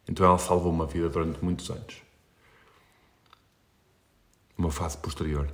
[0.08, 1.98] Então ela salvou uma vida durante muitos anos.
[4.58, 5.50] Uma fase posterior.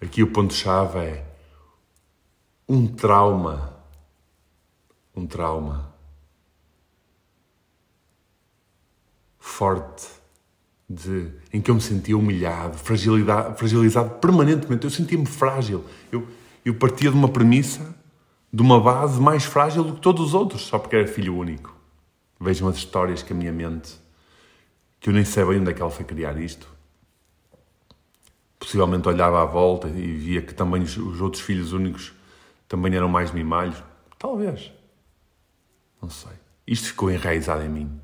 [0.00, 1.24] Aqui o ponto-chave é
[2.68, 3.78] um trauma
[5.18, 5.92] um trauma
[9.38, 10.06] forte
[10.88, 14.84] de, em que eu me sentia humilhado, fragilizado permanentemente.
[14.84, 15.84] Eu sentia-me frágil.
[16.10, 16.26] Eu,
[16.64, 17.94] eu partia de uma premissa,
[18.52, 21.76] de uma base mais frágil do que todos os outros, só porque era filho único.
[22.40, 23.94] Vejam as histórias que a minha mente,
[25.00, 26.68] que eu nem sei bem onde é que ela foi criar isto.
[28.58, 32.12] Possivelmente olhava à volta e via que também os, os outros filhos únicos
[32.66, 33.82] também eram mais mimalhos.
[34.18, 34.72] Talvez.
[36.00, 36.32] Não sei.
[36.66, 38.00] Isto ficou enraizado em mim.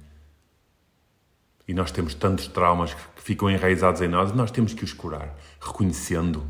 [1.66, 4.92] E nós temos tantos traumas que ficam enraizados em nós e nós temos que os
[4.92, 6.46] curar, reconhecendo.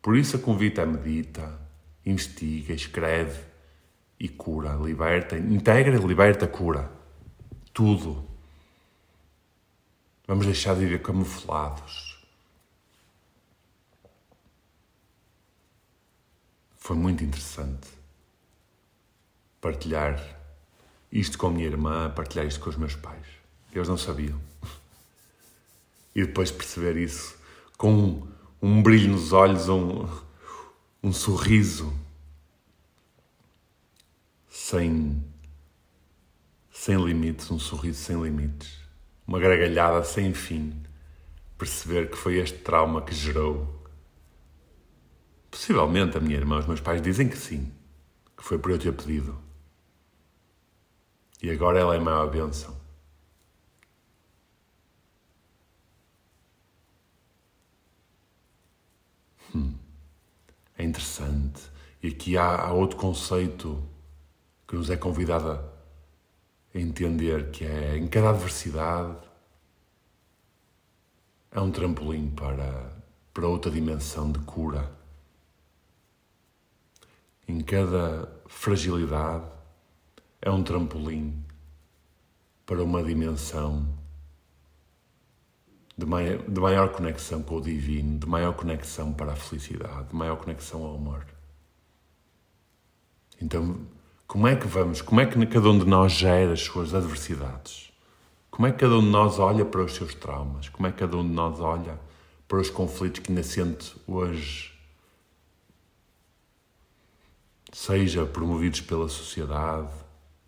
[0.00, 1.60] Por isso a convite é medita,
[2.06, 3.40] investiga, escreve
[4.18, 6.90] e cura, liberta, integra, liberta, cura.
[7.72, 8.24] Tudo.
[10.26, 12.12] Vamos deixar de viver camuflados.
[16.76, 17.88] Foi muito interessante
[19.60, 20.20] partilhar
[21.10, 23.41] isto com a minha irmã, partilhar isto com os meus pais.
[23.72, 24.40] Eles não sabiam.
[26.14, 27.36] E depois perceber isso
[27.78, 28.28] com um,
[28.60, 30.06] um brilho nos olhos, um,
[31.02, 31.92] um sorriso
[34.48, 35.24] sem,
[36.70, 38.78] sem limites, um sorriso sem limites,
[39.26, 40.82] uma gargalhada sem fim.
[41.56, 43.82] Perceber que foi este trauma que gerou.
[45.50, 47.72] Possivelmente a minha irmã, os meus pais dizem que sim,
[48.36, 49.38] que foi por eu ter pedido.
[51.42, 52.81] E agora ela é a maior bênção.
[59.54, 59.74] Hum,
[60.76, 61.70] é interessante.
[62.02, 63.82] E aqui há, há outro conceito
[64.66, 65.50] que nos é convidado
[66.74, 69.16] a entender, que é em cada adversidade
[71.50, 72.90] é um trampolim para,
[73.34, 74.90] para outra dimensão de cura.
[77.46, 79.44] Em cada fragilidade
[80.40, 81.44] é um trampolim
[82.64, 83.86] para uma dimensão
[85.96, 90.14] de maior, de maior conexão com o divino, de maior conexão para a felicidade, de
[90.14, 91.26] maior conexão ao amor.
[93.40, 93.80] Então,
[94.26, 97.92] como é que vamos, como é que cada um de nós gera as suas adversidades?
[98.50, 100.68] Como é que cada um de nós olha para os seus traumas?
[100.68, 101.98] Como é que cada um de nós olha
[102.46, 104.72] para os conflitos que ainda sente hoje?
[107.72, 109.92] Seja promovidos pela sociedade,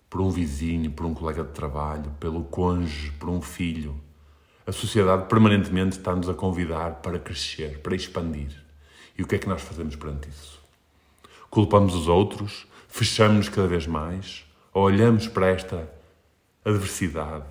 [0.09, 3.99] por um vizinho, por um colega de trabalho, pelo cônjuge, por um filho.
[4.67, 8.51] A sociedade permanentemente está-nos a convidar para crescer, para expandir.
[9.17, 10.61] E o que é que nós fazemos perante isso?
[11.51, 12.67] Culpamos os outros?
[12.89, 14.45] Fechamos-nos cada vez mais?
[14.73, 15.89] Ou olhamos para esta
[16.65, 17.45] adversidade?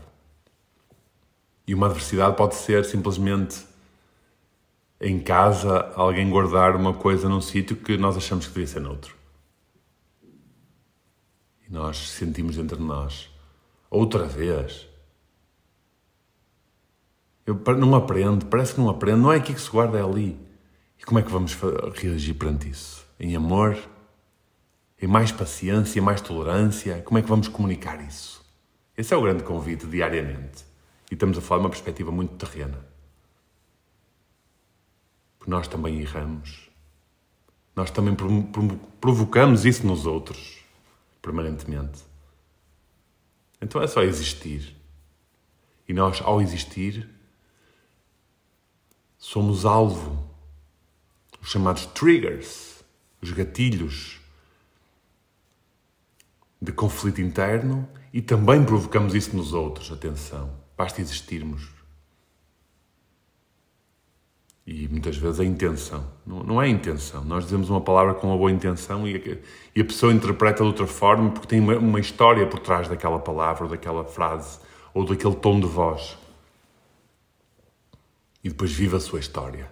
[1.67, 3.63] E uma adversidade pode ser simplesmente
[4.99, 9.23] em casa alguém guardar uma coisa num sítio que nós achamos que devia ser noutro
[11.73, 13.29] nós sentimos dentro de nós.
[13.89, 14.87] Outra vez.
[17.45, 20.39] Eu não aprendo, parece que não aprendo, não é aqui que se guarda, é ali.
[20.97, 21.57] E como é que vamos
[21.95, 23.05] reagir perante isso?
[23.19, 23.77] Em amor?
[25.01, 27.01] Em mais paciência, mais tolerância?
[27.01, 28.41] Como é que vamos comunicar isso?
[28.97, 30.63] Esse é o grande convite diariamente.
[31.11, 32.79] E estamos a falar de uma perspectiva muito terrena.
[35.37, 36.69] Porque nós também erramos.
[37.75, 38.15] Nós também
[39.01, 40.63] provocamos isso nos outros
[41.21, 42.01] permanentemente.
[43.61, 44.75] Então é só existir.
[45.87, 47.09] E nós, ao existir,
[49.23, 50.21] somos alvo.
[51.41, 52.83] Os chamados triggers,
[53.21, 54.19] os gatilhos
[56.61, 59.91] de conflito interno e também provocamos isso nos outros.
[59.93, 61.69] Atenção, basta existirmos.
[64.67, 66.05] E muitas vezes a intenção.
[66.25, 67.23] Não, não é intenção.
[67.23, 69.37] Nós dizemos uma palavra com uma boa intenção e a,
[69.73, 73.19] e a pessoa interpreta de outra forma porque tem uma, uma história por trás daquela
[73.19, 74.59] palavra, ou daquela frase,
[74.93, 76.17] ou daquele tom de voz.
[78.43, 79.71] E depois vive a sua história.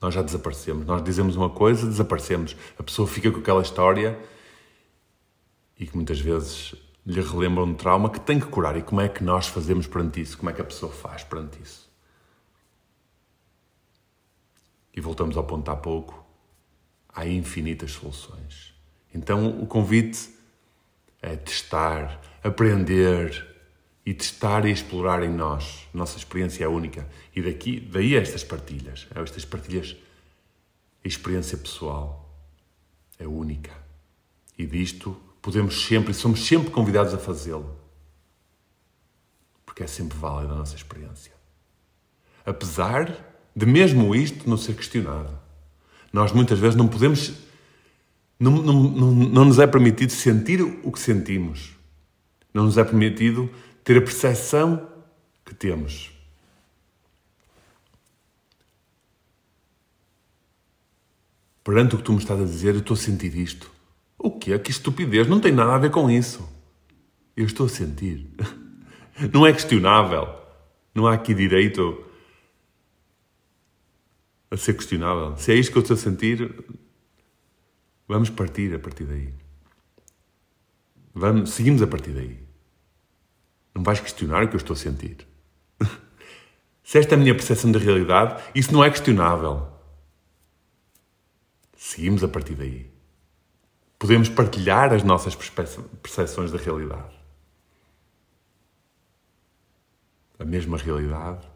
[0.00, 0.86] Nós já desaparecemos.
[0.86, 2.56] Nós dizemos uma coisa, desaparecemos.
[2.78, 4.18] A pessoa fica com aquela história
[5.78, 6.74] e que muitas vezes
[7.04, 8.76] lhe relembra um trauma que tem que curar.
[8.76, 10.38] E como é que nós fazemos perante isso?
[10.38, 11.90] Como é que a pessoa faz perante isso?
[14.94, 16.24] E voltamos ao ponto há pouco.
[17.08, 18.74] Há infinitas soluções.
[19.14, 20.30] Então o convite
[21.20, 23.51] é testar, aprender
[24.04, 25.86] e testar e explorar em nós.
[25.94, 27.08] Nossa experiência é única.
[27.34, 29.06] E daqui, daí estas partilhas.
[29.14, 29.96] Estas partilhas,
[31.04, 32.28] a experiência pessoal
[33.18, 33.72] é única.
[34.58, 37.76] E disto podemos sempre, somos sempre convidados a fazê-lo.
[39.64, 41.32] Porque é sempre válida a nossa experiência.
[42.44, 45.38] Apesar de mesmo isto não ser questionado.
[46.12, 47.32] Nós muitas vezes não podemos,
[48.38, 51.76] Não, não, não, não nos é permitido sentir o que sentimos.
[52.52, 53.48] Não nos é permitido
[53.84, 54.88] ter a percepção
[55.44, 56.10] que temos.
[61.64, 63.70] Perante o que tu me estás a dizer, eu estou a sentir isto.
[64.18, 64.58] O que é?
[64.58, 65.28] Que estupidez!
[65.28, 66.48] Não tem nada a ver com isso.
[67.36, 68.28] Eu estou a sentir.
[69.32, 70.28] Não é questionável.
[70.94, 72.04] Não há aqui direito
[74.50, 75.36] a ser questionável.
[75.36, 76.64] Se é isto que eu estou a sentir,
[78.06, 79.32] vamos partir a partir daí.
[81.14, 82.51] Vamos, seguimos a partir daí.
[83.74, 85.26] Não vais questionar o que eu estou a sentir.
[86.82, 89.68] Se esta é a minha percepção da realidade, isso não é questionável.
[91.76, 92.90] Seguimos a partir daí.
[93.98, 97.14] Podemos partilhar as nossas percepções da realidade.
[100.38, 101.46] A mesma realidade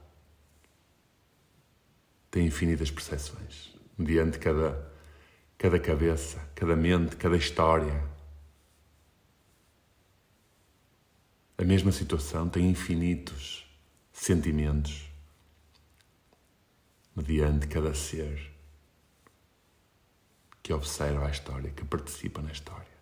[2.31, 4.93] tem infinitas percepções, mediante cada,
[5.59, 8.05] cada cabeça, cada mente, cada história.
[11.59, 13.67] A mesma situação tem infinitos
[14.13, 15.05] sentimentos,
[17.15, 18.53] mediante cada ser
[20.63, 22.97] que observa a história, que participa na história.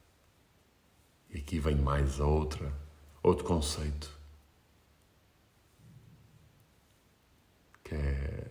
[1.30, 2.72] E aqui vem mais outra,
[3.22, 4.16] outro conceito,
[7.82, 8.50] que é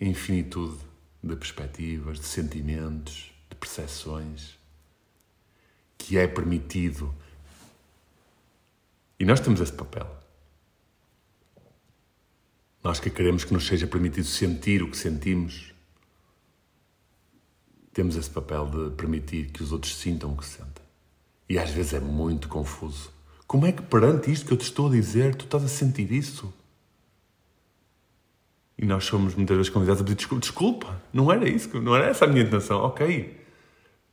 [0.00, 0.78] a infinitude
[1.22, 4.58] de perspectivas, de sentimentos, de percepções,
[5.96, 7.14] que é permitido.
[9.18, 10.06] E nós temos esse papel.
[12.82, 15.74] Nós que queremos que nos seja permitido sentir o que sentimos,
[17.92, 20.84] temos esse papel de permitir que os outros sintam o que sentem.
[21.48, 23.10] E às vezes é muito confuso.
[23.46, 26.12] Como é que perante isto que eu te estou a dizer, tu estás a sentir
[26.12, 26.52] isso?
[28.78, 30.40] E nós somos muitas vezes convidados a pedir desculpa.
[30.40, 32.78] Desculpa, não era isso, não era essa a minha intenção.
[32.82, 33.36] Ok.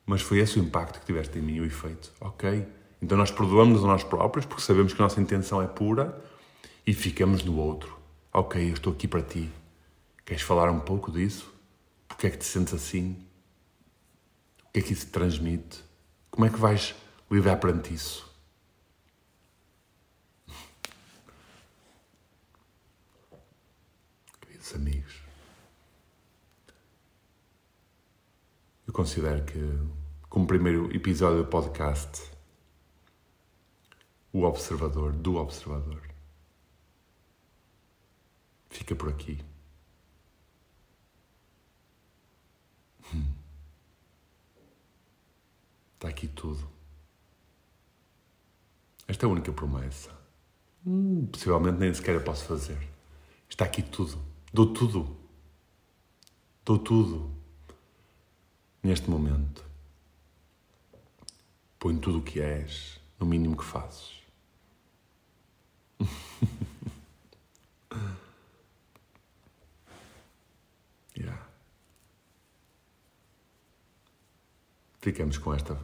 [0.05, 2.11] Mas foi esse o impacto que tiveste em mim, o efeito.
[2.19, 2.65] Ok.
[3.01, 6.19] Então nós perdoamos-nos a nós próprios porque sabemos que a nossa intenção é pura
[6.85, 7.97] e ficamos no outro.
[8.33, 9.51] Ok, eu estou aqui para ti.
[10.25, 11.53] Queres falar um pouco disso?
[12.07, 13.25] Porque é que te sentes assim?
[14.75, 15.81] que é que isso te transmite?
[16.29, 16.93] Como é que vais
[17.31, 18.29] lidar perante isso?
[24.41, 25.21] Queridos amigos,
[28.85, 29.79] eu considero que,
[30.27, 32.21] como primeiro episódio do podcast,
[34.35, 36.01] o observador do observador
[38.69, 39.39] fica por aqui.
[43.13, 43.33] Hum.
[45.93, 46.69] Está aqui tudo.
[49.07, 50.11] Esta é a única promessa.
[50.85, 52.89] Hum, possivelmente nem sequer a posso fazer.
[53.47, 54.21] Está aqui tudo.
[54.53, 55.15] Dou tudo.
[56.65, 57.31] Dou tudo.
[58.83, 59.63] Neste momento.
[61.79, 64.14] Põe tudo o que és no mínimo que fazes.
[71.17, 71.47] yeah.
[75.01, 75.77] Ficamos com esta.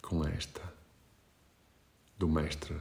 [0.00, 0.62] Com esta.
[2.18, 2.80] Do mestre.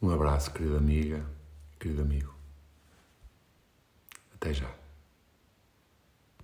[0.00, 1.26] Um abraço, querida amiga,
[1.80, 2.34] querido amigo.
[4.34, 4.85] Até já.